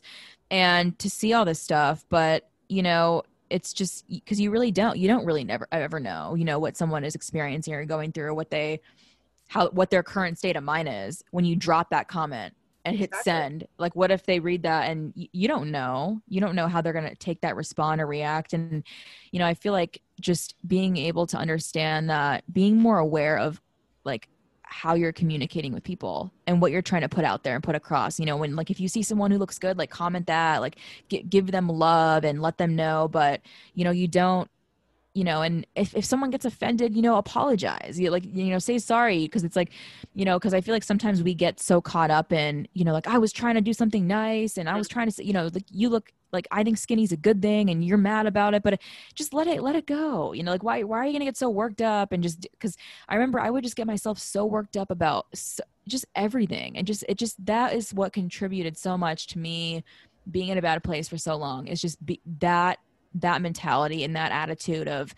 [0.50, 4.96] and to see all this stuff but you know it's just because you really don't
[4.96, 8.26] you don't really never ever know you know what someone is experiencing or going through
[8.26, 8.80] or what they
[9.48, 13.10] how what their current state of mind is when you drop that comment and hit
[13.10, 13.30] exactly.
[13.30, 13.66] send.
[13.78, 16.20] Like what if they read that and y- you don't know.
[16.28, 18.52] You don't know how they're going to take that respond or react.
[18.52, 18.84] And
[19.30, 23.60] you know i feel like just being able to understand that being more aware of
[24.04, 24.28] like
[24.62, 27.74] how you're communicating with people and what you're trying to put out there and put
[27.74, 28.20] across.
[28.20, 30.76] You know when like if you see someone who looks good like comment that like
[31.08, 33.08] g- give them love and let them know.
[33.08, 33.40] But
[33.74, 34.50] you know you don't
[35.14, 37.98] you know and if, if someone gets offended you know apologize.
[37.98, 39.70] You like you know say sorry because it's like
[40.14, 42.92] you know because i feel like sometimes we get so caught up in you know
[42.92, 45.32] like i was trying to do something nice and i was trying to say you
[45.32, 48.54] know like you look like i think skinny's a good thing and you're mad about
[48.54, 48.80] it but
[49.14, 50.32] just let it let it go.
[50.32, 52.76] You know like why why are you gonna get so worked up and just because
[53.08, 56.86] i remember i would just get myself so worked up about so, just everything and
[56.86, 59.82] just it just that is what contributed so much to me
[60.30, 62.78] being in a bad place for so long is just be, that
[63.14, 65.14] that mentality and that attitude of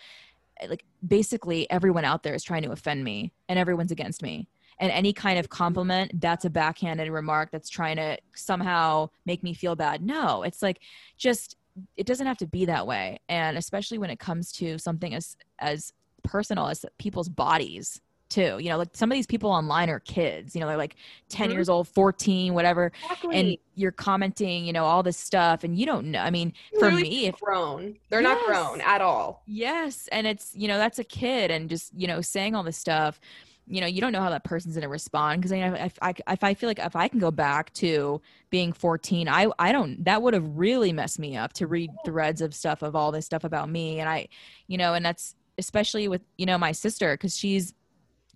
[0.61, 4.49] eh, like basically everyone out there is trying to offend me and everyone's against me.
[4.79, 9.55] And any kind of compliment that's a backhanded remark that's trying to somehow make me
[9.55, 10.03] feel bad.
[10.03, 10.81] No it's like
[11.17, 11.57] just
[11.97, 13.19] it doesn't have to be that way.
[13.29, 18.01] And especially when it comes to something as as personal as people's bodies
[18.33, 18.59] too.
[18.59, 20.97] You know, like some of these people online are kids, you know, they're like
[21.29, 21.57] 10 mm-hmm.
[21.57, 22.91] years old, 14, whatever.
[23.05, 23.37] Exactly.
[23.37, 26.21] And you're commenting, you know, all this stuff and you don't know.
[26.21, 29.43] I mean, for me, if grown, they're yes, not grown at all.
[29.47, 30.09] Yes.
[30.11, 33.21] And it's, you know, that's a kid and just, you know, saying all this stuff,
[33.69, 35.43] you know, you don't know how that person's going to respond.
[35.43, 38.73] Cause I, if I, if I feel like if I can go back to being
[38.73, 42.55] 14, I, I don't, that would have really messed me up to read threads of
[42.55, 44.01] stuff of all this stuff about me.
[44.01, 44.29] And I,
[44.67, 47.75] you know, and that's, especially with you know my sister because she's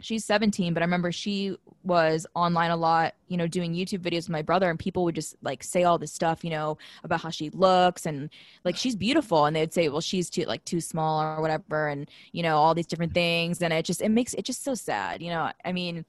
[0.00, 4.24] she's 17 but i remember she was online a lot you know doing youtube videos
[4.24, 7.20] with my brother and people would just like say all this stuff you know about
[7.20, 8.28] how she looks and
[8.64, 12.10] like she's beautiful and they'd say well she's too like too small or whatever and
[12.32, 15.22] you know all these different things and it just it makes it just so sad
[15.22, 16.04] you know i mean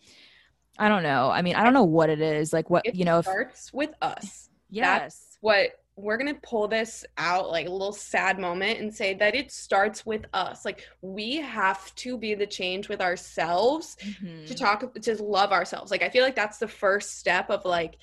[0.79, 3.05] i don't know i mean i don't know what it is like what it you
[3.05, 4.49] know starts if, with us.
[4.69, 4.99] Yes.
[4.99, 9.15] That's what we're going to pull this out like a little sad moment and say
[9.15, 10.63] that it starts with us.
[10.63, 14.45] Like we have to be the change with ourselves mm-hmm.
[14.45, 15.89] to talk to love ourselves.
[15.89, 17.97] Like I feel like that's the first step of like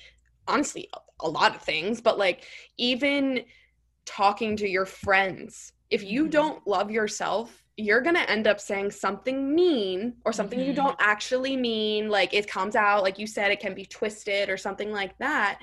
[0.45, 0.89] honestly
[1.21, 2.43] a lot of things, but like
[2.77, 3.45] even
[4.03, 5.71] talking to your friends.
[5.89, 6.31] If you mm-hmm.
[6.31, 10.67] don't love yourself, you're going to end up saying something mean or something mm-hmm.
[10.67, 12.09] you don't actually mean.
[12.09, 15.61] Like it comes out like you said it can be twisted or something like that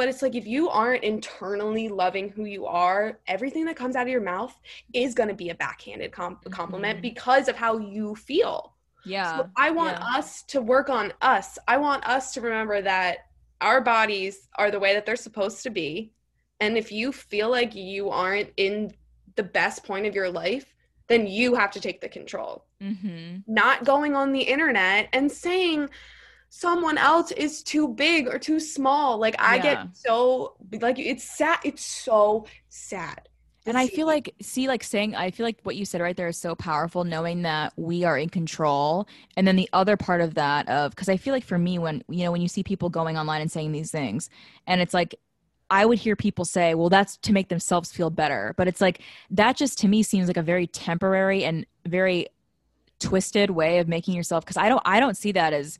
[0.00, 4.04] but it's like if you aren't internally loving who you are, everything that comes out
[4.04, 4.58] of your mouth
[4.94, 7.02] is going to be a backhanded com- compliment mm-hmm.
[7.02, 8.72] because of how you feel.
[9.04, 9.36] Yeah.
[9.36, 10.16] So I want yeah.
[10.16, 11.58] us to work on us.
[11.68, 13.26] I want us to remember that
[13.60, 16.14] our bodies are the way that they're supposed to be.
[16.60, 18.94] And if you feel like you aren't in
[19.36, 20.74] the best point of your life,
[21.08, 22.64] then you have to take the control.
[22.82, 23.40] Mm-hmm.
[23.46, 25.90] Not going on the internet and saying,
[26.50, 29.16] someone else is too big or too small.
[29.18, 29.62] Like I yeah.
[29.62, 31.60] get so like it's sad.
[31.64, 33.28] It's so sad.
[33.66, 36.28] And I feel like, see, like saying, I feel like what you said right there
[36.28, 39.06] is so powerful, knowing that we are in control.
[39.36, 42.02] And then the other part of that, of because I feel like for me, when
[42.08, 44.30] you know, when you see people going online and saying these things,
[44.66, 45.14] and it's like,
[45.68, 48.54] I would hear people say, well, that's to make themselves feel better.
[48.56, 52.26] But it's like, that just to me seems like a very temporary and very
[52.98, 55.78] twisted way of making yourself, because I don't, I don't see that as,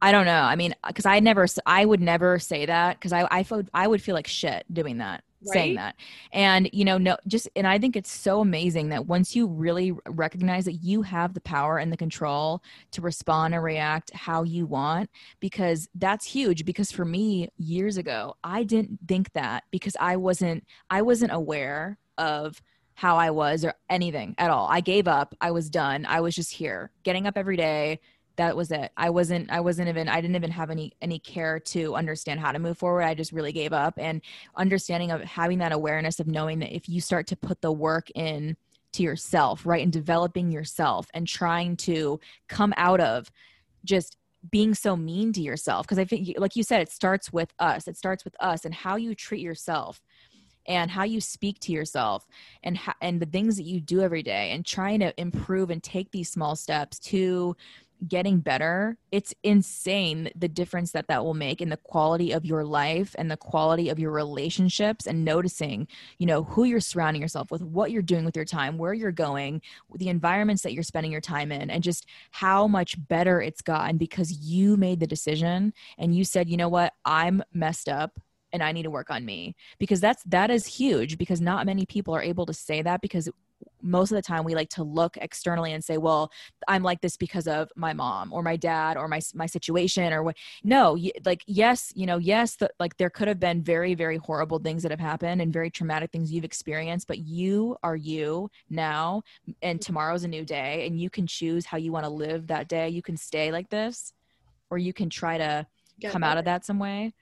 [0.00, 0.42] I don't know.
[0.42, 4.02] I mean, because I never, I would never say that because I, I, I would
[4.02, 5.52] feel like shit doing that, right?
[5.52, 5.96] saying that.
[6.32, 9.92] And, you know, no, just, and I think it's so amazing that once you really
[10.06, 14.66] recognize that you have the power and the control to respond and react how you
[14.66, 16.64] want, because that's huge.
[16.64, 21.98] Because for me, years ago, I didn't think that because I wasn't, I wasn't aware
[22.16, 22.62] of,
[22.94, 24.66] how I was or anything at all.
[24.66, 25.32] I gave up.
[25.40, 26.04] I was done.
[26.04, 28.00] I was just here, getting up every day,
[28.38, 28.90] that was it.
[28.96, 32.52] I wasn't i wasn't even i didn't even have any any care to understand how
[32.52, 33.02] to move forward.
[33.02, 33.94] I just really gave up.
[33.98, 34.22] And
[34.56, 38.10] understanding of having that awareness of knowing that if you start to put the work
[38.14, 38.56] in
[38.92, 43.30] to yourself right and developing yourself and trying to come out of
[43.84, 44.16] just
[44.50, 47.88] being so mean to yourself because i think like you said it starts with us.
[47.88, 50.00] It starts with us and how you treat yourself
[50.68, 52.26] and how you speak to yourself
[52.62, 55.82] and ha- and the things that you do every day and trying to improve and
[55.82, 57.56] take these small steps to
[58.06, 62.64] getting better it's insane the difference that that will make in the quality of your
[62.64, 65.86] life and the quality of your relationships and noticing
[66.18, 69.10] you know who you're surrounding yourself with what you're doing with your time where you're
[69.12, 69.60] going
[69.94, 73.96] the environments that you're spending your time in and just how much better it's gotten
[73.96, 76.94] because you made the decision and you said you know what?
[77.04, 78.18] I'm messed up
[78.52, 79.54] and I need to work on me.
[79.78, 83.28] Because that's that is huge because not many people are able to say that because
[83.80, 86.30] most of the time we like to look externally and say well
[86.66, 90.22] i'm like this because of my mom or my dad or my my situation or
[90.22, 90.36] what.
[90.64, 94.58] No like yes you know yes the, like there could have been very very horrible
[94.58, 99.22] things that have happened and very traumatic things you've experienced but you are you now
[99.62, 99.84] and mm-hmm.
[99.84, 102.88] tomorrow's a new day and you can choose how you want to live that day.
[102.88, 104.12] You can stay like this
[104.70, 105.66] or you can try to
[106.00, 106.32] Get come better.
[106.32, 107.14] out of that some way.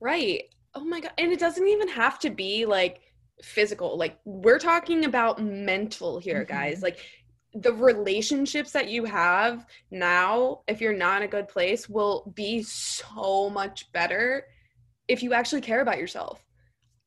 [0.00, 0.44] Right.
[0.74, 1.12] Oh my god.
[1.18, 3.00] And it doesn't even have to be like
[3.42, 6.52] physical like we're talking about mental here mm-hmm.
[6.52, 6.82] guys.
[6.82, 6.98] Like
[7.54, 12.62] the relationships that you have now if you're not in a good place will be
[12.62, 14.46] so much better
[15.08, 16.42] if you actually care about yourself.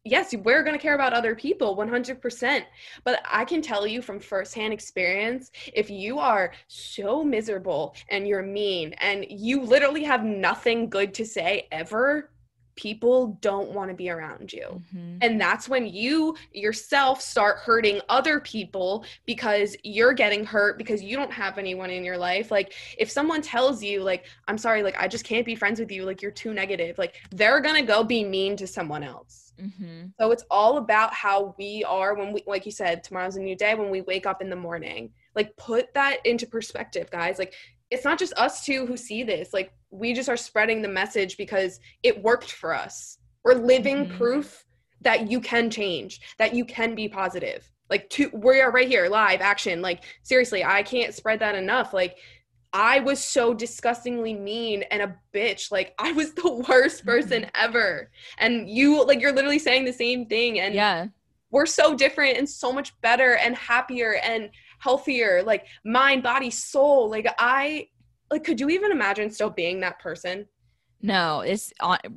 [0.06, 2.64] Yes we're going to care about other people 100%
[3.04, 8.42] but i can tell you from firsthand experience if you are so miserable and you're
[8.42, 12.32] mean and you literally have nothing good to say ever
[12.80, 14.82] people don't want to be around you.
[14.96, 15.18] Mm-hmm.
[15.22, 21.18] And that's when you yourself start hurting other people because you're getting hurt because you
[21.18, 22.52] don't have anyone in your life.
[22.52, 25.92] Like if someone tells you like I'm sorry like I just can't be friends with
[25.92, 29.52] you like you're too negative, like they're going to go be mean to someone else.
[29.62, 30.08] Mm-hmm.
[30.18, 33.58] So it's all about how we are when we like you said tomorrow's a new
[33.58, 35.10] day when we wake up in the morning.
[35.36, 37.40] Like put that into perspective, guys.
[37.40, 37.56] Like
[37.92, 39.54] it's not just us two who see this.
[39.54, 43.18] Like we just are spreading the message because it worked for us.
[43.44, 44.18] We're living mm-hmm.
[44.18, 44.66] proof
[45.02, 47.70] that you can change, that you can be positive.
[47.90, 49.82] Like to we are right here, live action.
[49.82, 51.94] Like seriously, I can't spread that enough.
[51.94, 52.18] Like
[52.72, 55.72] I was so disgustingly mean and a bitch.
[55.72, 57.50] Like I was the worst person mm-hmm.
[57.56, 58.12] ever.
[58.38, 61.08] And you like you're literally saying the same thing and yeah.
[61.52, 67.10] We're so different and so much better and happier and healthier, like mind, body, soul.
[67.10, 67.88] Like I
[68.32, 70.48] like could you even imagine still being that person?
[71.02, 71.72] No, it's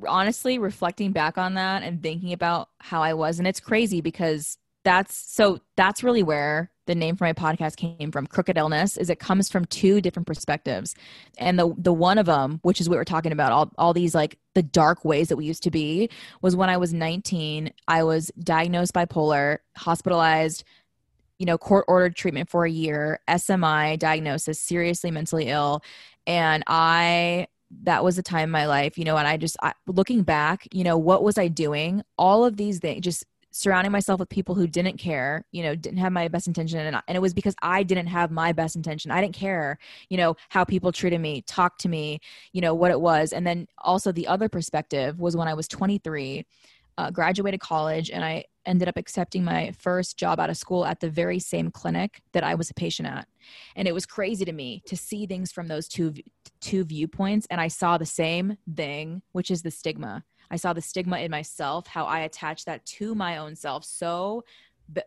[0.07, 4.57] honestly reflecting back on that and thinking about how I was and it's crazy because
[4.83, 9.09] that's so that's really where the name for my podcast came from crooked illness is
[9.09, 10.95] it comes from two different perspectives
[11.37, 14.13] and the the one of them which is what we're talking about all, all these
[14.13, 16.09] like the dark ways that we used to be
[16.41, 20.63] was when i was 19 i was diagnosed bipolar hospitalized
[21.39, 25.81] you know, court ordered treatment for a year, SMI diagnosis, seriously mentally ill.
[26.27, 27.47] And I,
[27.83, 30.67] that was a time in my life, you know, and I just, I, looking back,
[30.71, 32.03] you know, what was I doing?
[32.17, 35.99] All of these things, just surrounding myself with people who didn't care, you know, didn't
[35.99, 36.79] have my best intention.
[36.79, 39.11] And, and it was because I didn't have my best intention.
[39.11, 39.77] I didn't care,
[40.09, 42.19] you know, how people treated me, talked to me,
[42.51, 43.31] you know, what it was.
[43.31, 46.45] And then also the other perspective was when I was 23
[46.97, 50.99] uh, graduated college and I ended up accepting my first job out of school at
[50.99, 53.27] the very same clinic that I was a patient at.
[53.75, 56.13] And it was crazy to me to see things from those two
[56.61, 60.23] two viewpoints and I saw the same thing, which is the stigma.
[60.49, 64.43] I saw the stigma in myself, how I attached that to my own self so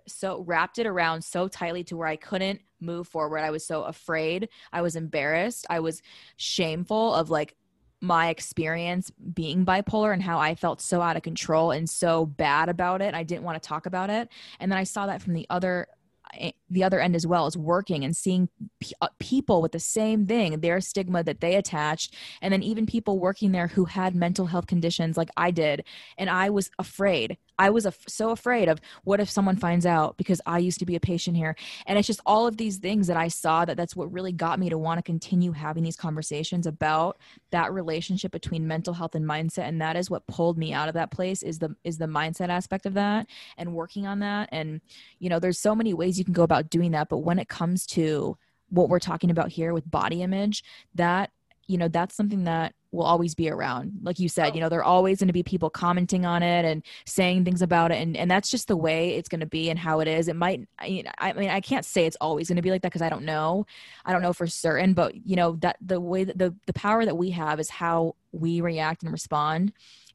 [0.06, 3.38] so wrapped it around so tightly to where I couldn't move forward.
[3.38, 4.48] I was so afraid.
[4.72, 5.66] I was embarrassed.
[5.70, 6.02] I was
[6.36, 7.56] shameful of like
[8.00, 12.68] my experience being bipolar and how I felt so out of control and so bad
[12.68, 13.14] about it.
[13.14, 14.28] I didn't want to talk about it.
[14.60, 15.88] And then I saw that from the other
[16.34, 18.48] Eh, the other end as well is working and seeing
[18.80, 22.14] p- uh, people with the same thing their stigma that they attached.
[22.42, 25.84] And then even people working there who had mental health conditions like i did.
[26.18, 27.36] And i was afraid.
[27.58, 30.86] I was af- so afraid of what if someone finds out because i used to
[30.86, 31.56] be a patient here.
[31.86, 34.58] And it's just all of these things that i saw that that's what really got
[34.58, 37.18] me to want to continue having these conversations about
[37.50, 39.68] that relationship between mental health and mindset.
[39.68, 42.48] And that is what pulled me out of that place is the is the mindset
[42.48, 43.26] aspect of that
[43.56, 44.48] and working on that.
[44.52, 44.80] And
[45.18, 47.48] you know there's so many ways you can go about doing that but when it
[47.48, 48.36] comes to
[48.68, 50.64] what we're talking about here with body image
[50.94, 51.30] that
[51.66, 53.92] you know that's something that will always be around.
[54.02, 54.54] Like you said oh.
[54.54, 57.62] you know there are always going to be people commenting on it and saying things
[57.62, 60.08] about it and and that's just the way it's going to be and how it
[60.08, 60.28] is.
[60.28, 62.82] It might I mean, I mean i can't say it's always going to be like
[62.82, 63.66] that because i don't know.
[64.04, 67.04] I don't know for certain but you know that the way that the the power
[67.04, 69.72] that we have is how we react and respond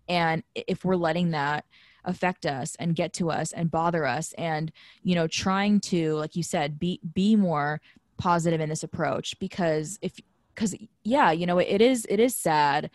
[0.09, 1.65] and if we're letting that
[2.05, 4.71] affect us and get to us and bother us and
[5.03, 7.79] you know trying to like you said be be more
[8.17, 10.13] positive in this approach because if
[10.53, 12.89] because yeah you know it is it is sad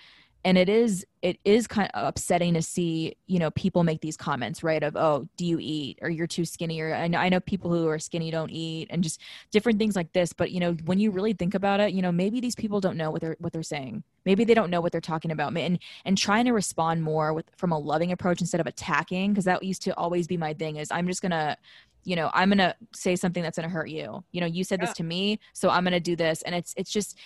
[0.45, 4.17] and it is it is kind of upsetting to see you know people make these
[4.17, 5.99] comments right of oh do you eat?
[6.03, 6.81] Or you're too skinny?
[6.81, 9.21] Or I know, I know people who are skinny don't eat and just
[9.51, 12.13] different things like this but you know when you really think about it you know
[12.13, 14.05] maybe these people don't know what they're what they're saying.
[14.25, 15.57] Maybe they don't know what they're talking about.
[15.57, 19.45] And and trying to respond more with from a loving approach instead of attacking because
[19.47, 21.57] that used to always be my thing is i'm just gonna
[22.05, 24.23] you know i'm gonna say something that's gonna hurt you.
[24.33, 24.87] You know you said yeah.
[24.87, 26.43] this to me so i'm gonna do this.
[26.43, 27.19] And it's it's just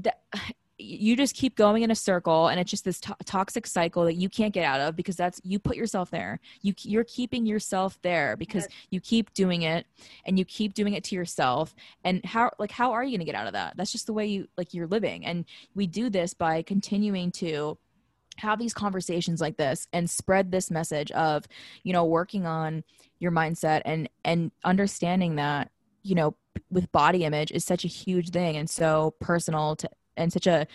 [0.00, 0.20] that
[0.78, 4.14] you just keep going in a circle and it's just this to- toxic cycle that
[4.14, 6.38] you can't get out of because that's you put yourself there.
[6.62, 8.72] You you're keeping yourself there because yes.
[8.90, 9.86] you keep doing it
[10.26, 11.74] and you keep doing it to yourself.
[12.04, 13.76] And how like how are you going to get out of that?
[13.76, 15.24] That's just the way you like you're living.
[15.24, 17.78] And we do this by continuing to
[18.36, 21.46] have these conversations like this and spread this message of
[21.84, 22.84] you know working on
[23.18, 25.70] your mindset and and understanding that
[26.02, 26.34] you know
[26.70, 30.66] with body image is such a huge thing and so personal to and such a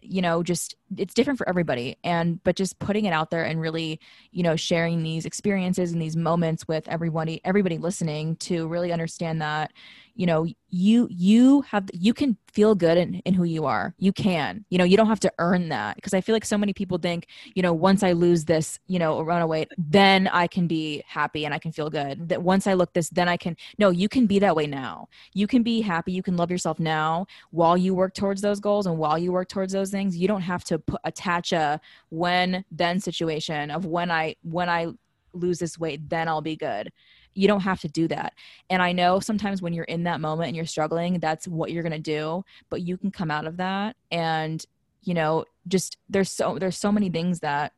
[0.00, 1.96] you know just it's different for everybody.
[2.04, 4.00] And but just putting it out there and really
[4.30, 9.40] you know sharing these experiences and these moments with everybody everybody listening to really understand
[9.42, 9.72] that
[10.14, 13.94] you know you you have you can feel good in, in who you are.
[13.98, 15.96] You can you know you don't have to earn that.
[15.96, 18.98] Because i feel like so many people think you know once i lose this you
[18.98, 22.28] know run away then i can be happy and i can feel good.
[22.28, 25.08] That once i look this then i can no you can be that way now.
[25.34, 26.12] You can be happy.
[26.12, 29.48] You can love yourself now while you work towards those goals and while you work
[29.48, 30.16] towards those things.
[30.16, 34.86] You don't have to put, attach a when then situation of when i when i
[35.34, 36.90] lose this weight then i'll be good
[37.34, 38.34] you don't have to do that
[38.70, 41.82] and i know sometimes when you're in that moment and you're struggling that's what you're
[41.82, 44.64] going to do but you can come out of that and
[45.02, 47.72] you know just there's so there's so many things that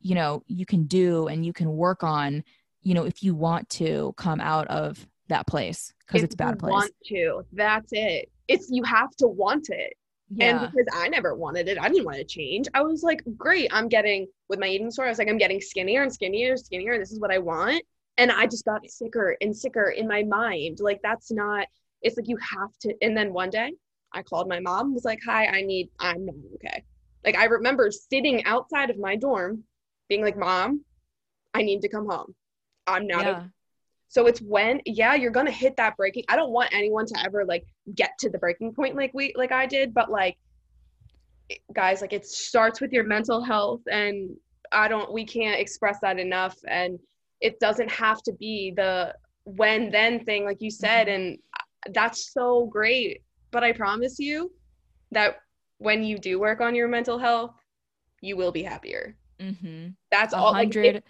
[0.00, 2.42] you know you can do and you can work on
[2.82, 6.58] you know if you want to come out of that place because it's a bad
[6.58, 9.94] place You want to that's it it's you have to want it
[10.30, 10.64] yeah.
[10.64, 12.66] And because I never wanted it, I didn't want to change.
[12.74, 15.60] I was like, great, I'm getting with my eating disorder, I was like, I'm getting
[15.60, 16.98] skinnier and skinnier and skinnier.
[16.98, 17.84] This is what I want
[18.18, 21.66] and i just got sicker and sicker in my mind like that's not
[22.02, 23.72] it's like you have to and then one day
[24.12, 26.84] i called my mom was like hi i need i'm not okay
[27.24, 29.62] like i remember sitting outside of my dorm
[30.08, 30.84] being like mom
[31.54, 32.34] i need to come home
[32.86, 33.30] i'm not yeah.
[33.30, 33.46] okay.
[34.08, 37.44] so it's when yeah you're gonna hit that breaking i don't want anyone to ever
[37.44, 40.36] like get to the breaking point like we like i did but like
[41.74, 44.30] guys like it starts with your mental health and
[44.72, 46.98] i don't we can't express that enough and
[47.44, 49.14] it doesn't have to be the
[49.44, 51.22] when then thing like you said mm-hmm.
[51.22, 54.50] and that's so great but i promise you
[55.12, 55.36] that
[55.78, 57.54] when you do work on your mental health
[58.22, 59.88] you will be happier mm-hmm.
[60.10, 61.02] that's all like, if,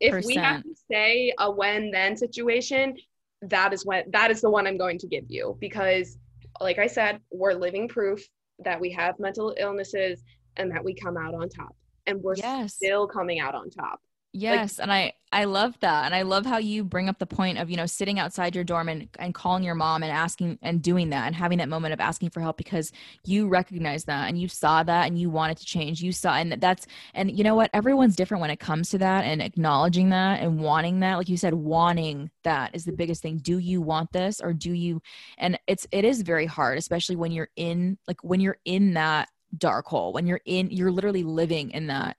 [0.00, 2.96] if we have to say a when then situation
[3.42, 6.16] that is when that is the one i'm going to give you because
[6.60, 8.26] like i said we're living proof
[8.60, 10.24] that we have mental illnesses
[10.56, 11.76] and that we come out on top
[12.06, 12.74] and we're yes.
[12.74, 14.00] still coming out on top
[14.34, 16.06] Yes, like, and I I love that.
[16.06, 18.64] And I love how you bring up the point of, you know, sitting outside your
[18.64, 21.92] dorm and, and calling your mom and asking and doing that and having that moment
[21.92, 22.92] of asking for help because
[23.26, 26.02] you recognize that and you saw that and you wanted to change.
[26.02, 27.68] You saw and that's and you know what?
[27.74, 31.16] Everyone's different when it comes to that and acknowledging that and wanting that.
[31.16, 33.36] Like you said, wanting that is the biggest thing.
[33.38, 35.02] Do you want this or do you
[35.36, 39.28] and it's it is very hard, especially when you're in like when you're in that
[39.56, 42.16] dark hole, when you're in you're literally living in that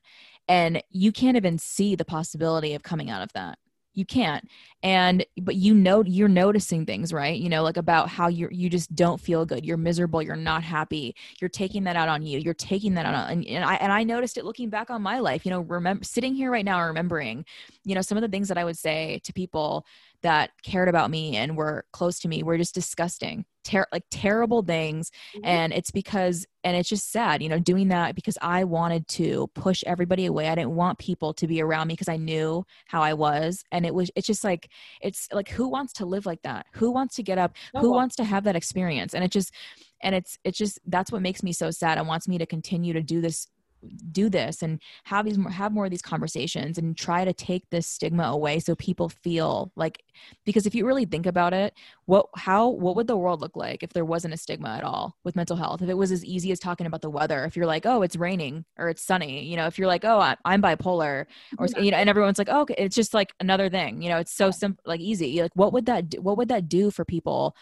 [0.48, 3.58] and you can't even see the possibility of coming out of that.
[3.96, 4.50] You can't.
[4.82, 7.40] And but you know you're noticing things right?
[7.40, 9.66] You know like about how you you just don't feel good.
[9.66, 10.22] You're miserable.
[10.22, 11.16] You're not happy.
[11.40, 12.40] You're taking that out on you.
[12.40, 15.20] You're taking that out and, and i and i noticed it looking back on my
[15.20, 17.46] life you know remember sitting here right now remembering
[17.84, 19.86] you know some of the things that i would say to people
[20.22, 24.62] that cared about me and were close to me were just disgusting ter- like terrible
[24.62, 25.46] things mm-hmm.
[25.46, 29.48] and it's because and it's just sad you know doing that because i wanted to
[29.56, 33.02] push everybody away i didn't want people to be around me because i knew how
[33.02, 34.70] i was and it was it's just like
[35.02, 37.90] it's like who wants to live like that who wants to get up no who
[37.90, 37.98] one.
[37.98, 39.54] wants to have that experience and it just
[40.02, 42.94] and it's it's just that's what makes me so sad and wants me to continue
[42.94, 43.48] to do this
[44.12, 47.70] do this and have these more have more of these conversations and try to take
[47.70, 50.04] this stigma away so people feel like
[50.46, 51.74] because if you really think about it
[52.06, 55.18] what how what would the world look like if there wasn't a stigma at all
[55.24, 55.82] with mental health?
[55.82, 58.16] If it was as easy as talking about the weather if you're like oh it's
[58.16, 61.26] raining or it's sunny you know if you're like oh i'm bipolar
[61.58, 62.76] or you know and everyone's like oh okay.
[62.78, 65.86] it's just like another thing you know it's so simple like easy like what would
[65.86, 67.56] that do, what would that do for people?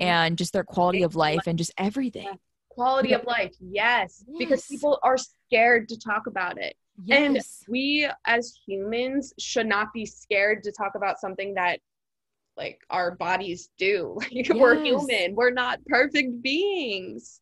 [0.00, 2.38] And just their quality of life and just everything
[2.70, 4.24] quality of life yes.
[4.26, 4.38] yes.
[4.38, 7.18] because people are scared to talk about it yes.
[7.18, 11.80] and we as humans should not be scared to talk about something that
[12.56, 14.50] like our bodies do like yes.
[14.54, 17.40] we're human we're not perfect beings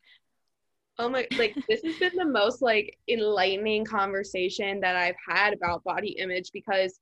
[0.99, 5.85] oh my like this has been the most like enlightening conversation that i've had about
[5.85, 6.99] body image because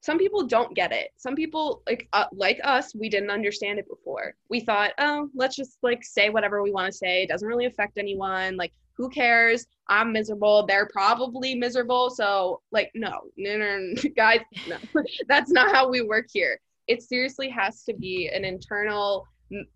[0.00, 1.10] some people don't get it.
[1.16, 4.34] Some people like uh, like us we didn't understand it before.
[4.48, 7.22] We thought oh let's just like say whatever we want to say.
[7.22, 8.56] It doesn't really affect anyone.
[8.56, 9.66] Like who cares?
[9.88, 10.66] I'm miserable.
[10.66, 12.10] They're probably miserable.
[12.10, 14.76] So like no no no, no guys no.
[15.28, 16.60] That's not how we work here.
[16.86, 19.26] It seriously has to be an internal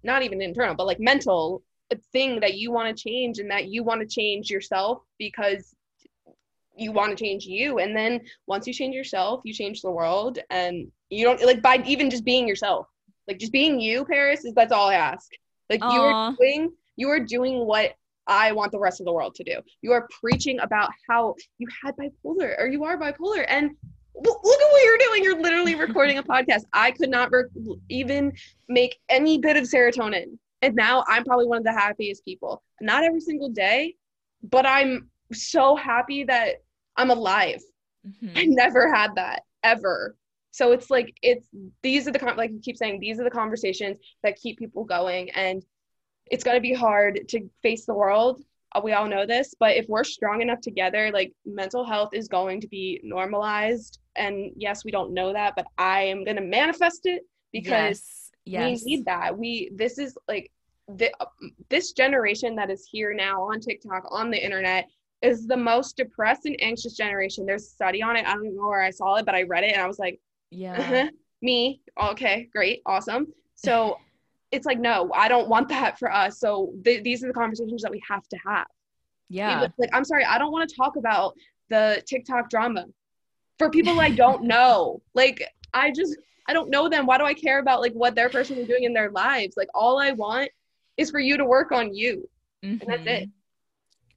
[0.02, 1.62] not even internal but like mental
[2.12, 5.74] thing that you want to change and that you want to change yourself because
[6.80, 10.38] you want to change you and then once you change yourself you change the world
[10.50, 12.86] and you don't like by even just being yourself
[13.28, 15.30] like just being you paris is that's all i ask
[15.68, 17.94] like you are doing you are doing what
[18.26, 19.56] I want the rest of the world to do.
[19.82, 23.44] You are preaching about how you had bipolar or you are bipolar.
[23.48, 23.72] And
[24.14, 25.24] look at what you're doing.
[25.24, 26.62] You're literally recording a podcast.
[26.72, 27.46] I could not rec-
[27.88, 28.32] even
[28.68, 30.38] make any bit of serotonin.
[30.62, 32.62] And now I'm probably one of the happiest people.
[32.80, 33.96] Not every single day,
[34.42, 36.56] but I'm so happy that
[36.96, 37.60] I'm alive.
[38.06, 38.38] Mm-hmm.
[38.38, 40.16] I never had that ever.
[40.52, 41.48] So it's like it's
[41.82, 45.30] these are the like you keep saying these are the conversations that keep people going
[45.30, 45.62] and
[46.30, 48.40] it's going to be hard to face the world
[48.72, 52.28] uh, we all know this but if we're strong enough together like mental health is
[52.28, 56.42] going to be normalized and yes we don't know that but i am going to
[56.42, 57.22] manifest it
[57.52, 58.70] because yes.
[58.70, 58.82] yes.
[58.84, 60.50] we need that we this is like
[60.96, 61.12] the,
[61.68, 64.88] this generation that is here now on tiktok on the internet
[65.22, 67.44] is the most depressed and anxious generation.
[67.44, 68.26] There's a study on it.
[68.26, 70.20] I don't know where i saw it but i read it and i was like
[70.50, 70.80] yeah.
[70.80, 71.10] uh-huh,
[71.42, 71.80] me.
[72.02, 73.26] Okay great awesome.
[73.54, 73.98] So
[74.50, 76.38] it's like no i don't want that for us.
[76.38, 78.66] So th- these are the conversations that we have to have.
[79.28, 79.68] Yeah.
[79.78, 81.34] like i'm sorry i don't want to talk about
[81.68, 82.86] the tiktok drama.
[83.58, 85.42] For people i don't know like
[85.74, 86.16] i just
[86.48, 87.06] i don't know them.
[87.06, 89.54] Why do i care about like what they're personally doing in their lives?
[89.56, 90.50] Like all i want
[90.96, 92.28] is for you to work on you.
[92.64, 92.82] Mm-hmm.
[92.82, 93.22] and that's it.
[93.22, 93.39] Mm-hmm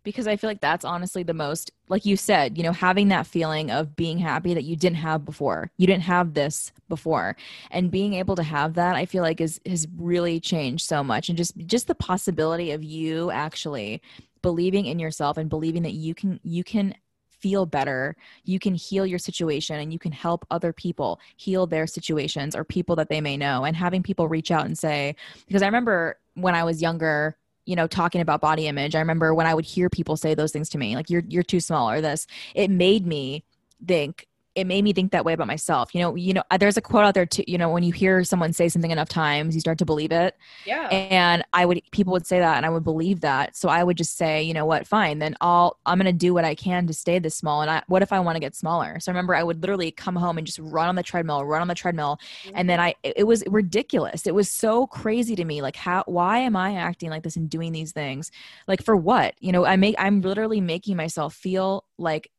[0.04, 3.28] because I feel like that's honestly the most, like you said, you know, having that
[3.28, 5.72] feeling of being happy that you didn't have before.
[5.78, 7.36] You didn't have this before,
[7.72, 11.30] and being able to have that, I feel like is has really changed so much,
[11.30, 14.02] and just just the possibility of you actually
[14.42, 16.96] believing in yourself and believing that you can you can
[17.30, 18.16] feel better.
[18.46, 22.64] You can heal your situation and you can help other people heal their situations or
[22.64, 23.66] people that they may know.
[23.66, 27.76] And having people reach out and say because i remember when i was younger you
[27.76, 30.70] know talking about body image i remember when i would hear people say those things
[30.70, 33.44] to me like you're you're too small or this it made me
[33.86, 35.96] think it made me think that way about myself.
[35.96, 38.24] You know, you know, there's a quote out there too, you know, when you hear
[38.24, 40.38] someone say something enough times, you start to believe it.
[40.66, 40.88] Yeah.
[40.90, 43.56] And I would people would say that and I would believe that.
[43.56, 46.46] So I would just say, you know what, fine, then I'll I'm gonna do what
[46.46, 47.62] I can to stay this small.
[47.62, 49.00] And I what if I want to get smaller?
[49.00, 51.62] So I remember I would literally come home and just run on the treadmill, run
[51.62, 52.20] on the treadmill.
[52.44, 52.56] Mm-hmm.
[52.56, 54.28] And then I it was ridiculous.
[54.28, 55.62] It was so crazy to me.
[55.62, 58.32] Like how why am I acting like this and doing these things?
[58.68, 59.34] Like for what?
[59.40, 62.30] You know, I make I'm literally making myself feel like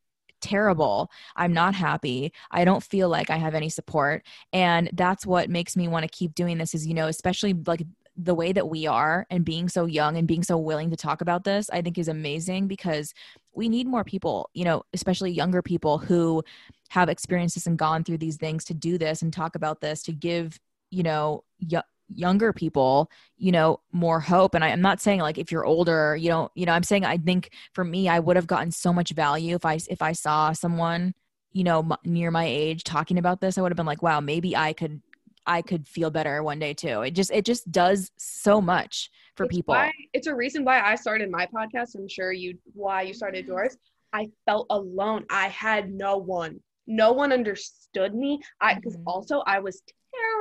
[0.45, 1.09] terrible.
[1.35, 2.31] I'm not happy.
[2.51, 4.23] I don't feel like I have any support.
[4.53, 7.83] And that's what makes me want to keep doing this is, you know, especially like
[8.15, 11.21] the way that we are and being so young and being so willing to talk
[11.21, 13.13] about this, I think is amazing because
[13.53, 16.43] we need more people, you know, especially younger people who
[16.89, 20.03] have experienced this and gone through these things to do this and talk about this
[20.03, 20.59] to give,
[20.91, 21.81] you know, y-
[22.13, 24.55] younger people you know more hope.
[24.55, 27.05] And I, am not saying like if you're older you know you know i'm saying
[27.05, 30.11] i think for me i would have gotten so much value if i if i
[30.11, 31.13] saw someone
[31.55, 33.57] you know m- near my age talking about this.
[33.57, 35.01] I would have been like wow maybe i could
[35.47, 37.01] i could feel better one day too.
[37.01, 39.73] It just it just does so much for it's people.
[39.73, 41.95] why, it's a reason why i started my podcast.
[41.95, 43.77] I'm sure you why you started yours.
[44.13, 45.25] I felt alone.
[45.29, 46.59] I had no one.
[46.87, 48.41] No one understood me.
[48.61, 49.07] I because mm-hmm.
[49.07, 49.81] also i was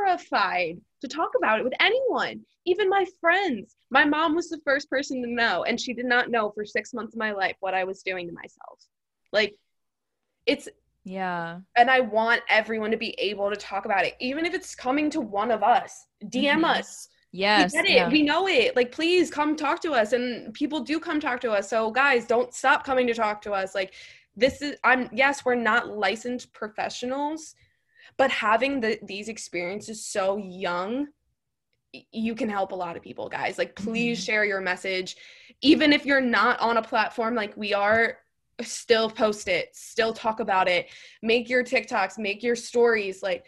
[0.04, 3.76] terrified to talk about it with anyone, even my friends.
[3.90, 6.92] My mom was the first person to know, and she did not know for six
[6.94, 8.80] months of my life what I was doing to myself.
[9.32, 9.54] Like,
[10.46, 10.68] it's
[11.04, 11.60] yeah.
[11.76, 15.10] And I want everyone to be able to talk about it, even if it's coming
[15.10, 16.06] to one of us.
[16.24, 16.64] DM mm-hmm.
[16.64, 17.08] us.
[17.30, 17.72] Yes.
[17.72, 17.94] We get it.
[17.94, 18.08] Yeah.
[18.08, 18.74] We know it.
[18.74, 20.12] Like, please come talk to us.
[20.14, 21.68] And people do come talk to us.
[21.68, 23.74] So, guys, don't stop coming to talk to us.
[23.74, 23.92] Like,
[24.34, 27.54] this is, I'm, yes, we're not licensed professionals,
[28.16, 31.08] but having the, these experiences so young
[32.12, 33.58] you can help a lot of people guys.
[33.58, 34.24] Like please mm-hmm.
[34.24, 35.16] share your message.
[35.60, 38.18] Even if you're not on a platform like we are
[38.62, 40.88] still post it still talk about it.
[41.22, 43.22] Make your tiktoks make your stories.
[43.22, 43.44] Like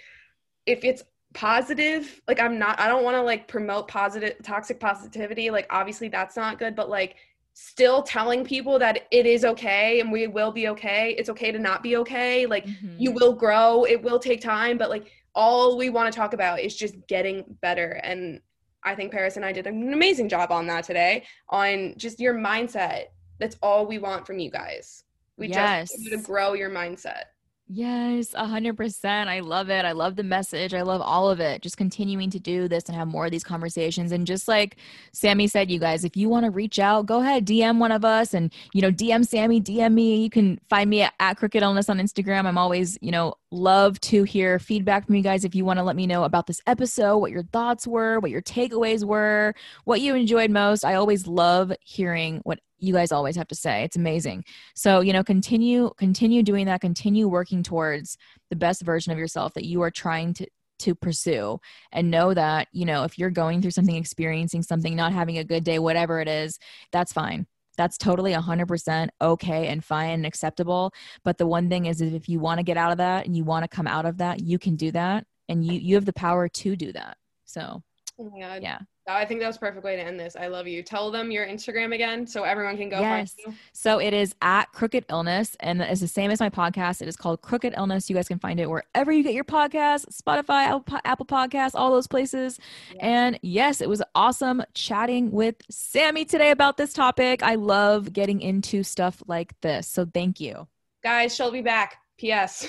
[0.65, 1.03] if it's
[1.35, 5.51] positive like i'm not i don't want to like promote positive toxic positivity.
[5.51, 7.17] Like obviously that's not good but like
[7.59, 11.15] still telling people that it is okay and we will be okay.
[11.17, 12.45] It's okay to not be okay.
[12.45, 12.97] Like mm-hmm.
[12.99, 16.61] you will grow, it will take time, but like all we want to talk about
[16.61, 17.93] is just getting better.
[18.05, 18.43] And
[18.83, 22.35] I think Paris and I did an amazing job on that today on just your
[22.35, 23.07] mindset.
[23.39, 25.05] That's all we want from you guys.
[25.39, 25.89] We yes.
[25.89, 27.25] just want you to grow your mindset.
[27.69, 29.29] Yes, a hundred percent.
[29.29, 29.85] I love it.
[29.85, 30.73] I love the message.
[30.73, 31.63] I love all of it.
[31.63, 34.13] Just continuing to do this and have more of these conversations.
[34.13, 34.77] And just like
[35.13, 38.05] Sammy said, you guys, if you want to reach out, go ahead, DM one of
[38.05, 40.23] us and, you know, DM Sammy, DM me.
[40.23, 42.47] You can find me at, at Crooked Illness on Instagram.
[42.47, 45.45] I'm always, you know, love to hear feedback from you guys.
[45.45, 48.31] If you want to let me know about this episode, what your thoughts were, what
[48.31, 49.55] your takeaways were,
[49.85, 50.85] what you enjoyed most.
[50.85, 53.83] I always love hearing what you guys always have to say.
[53.83, 54.45] It's amazing.
[54.75, 56.81] So you know continue continue doing that.
[56.81, 58.17] Continue working towards
[58.51, 60.47] the best version of yourself that you are trying to
[60.81, 61.59] to pursue.
[61.93, 65.45] And know that you know if you're going through something experiencing something not having a
[65.45, 66.59] good day whatever it is
[66.93, 67.47] that's fine.
[67.77, 70.95] That's totally 100% okay and fine and acceptable.
[71.25, 73.45] But the one thing is if you want to get out of that and you
[73.45, 75.27] want to come out of that you can do that.
[75.49, 77.17] And you you have the power to do that.
[77.45, 77.83] So
[78.19, 78.79] oh yeah
[79.09, 80.35] I think that was perfect way to end this.
[80.35, 80.83] I love you.
[80.83, 83.35] Tell them your Instagram again so everyone can go yes.
[83.73, 87.03] So it is at Crooked Illness and it's the same as my podcast.
[87.03, 88.11] It is called Crooked Illness.
[88.11, 92.09] You guys can find it wherever you get your podcasts, Spotify, Apple Podcasts, all those
[92.09, 92.59] places.
[92.99, 97.43] And yes, it was awesome chatting with Sammy today about this topic.
[97.43, 99.87] I love getting into stuff like this.
[99.87, 100.67] So thank you.
[101.05, 101.99] Guys, she'll be back.
[102.19, 102.69] P.S.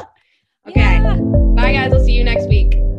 [0.68, 0.80] okay.
[0.80, 1.16] Yeah.
[1.16, 2.91] Bye, guys.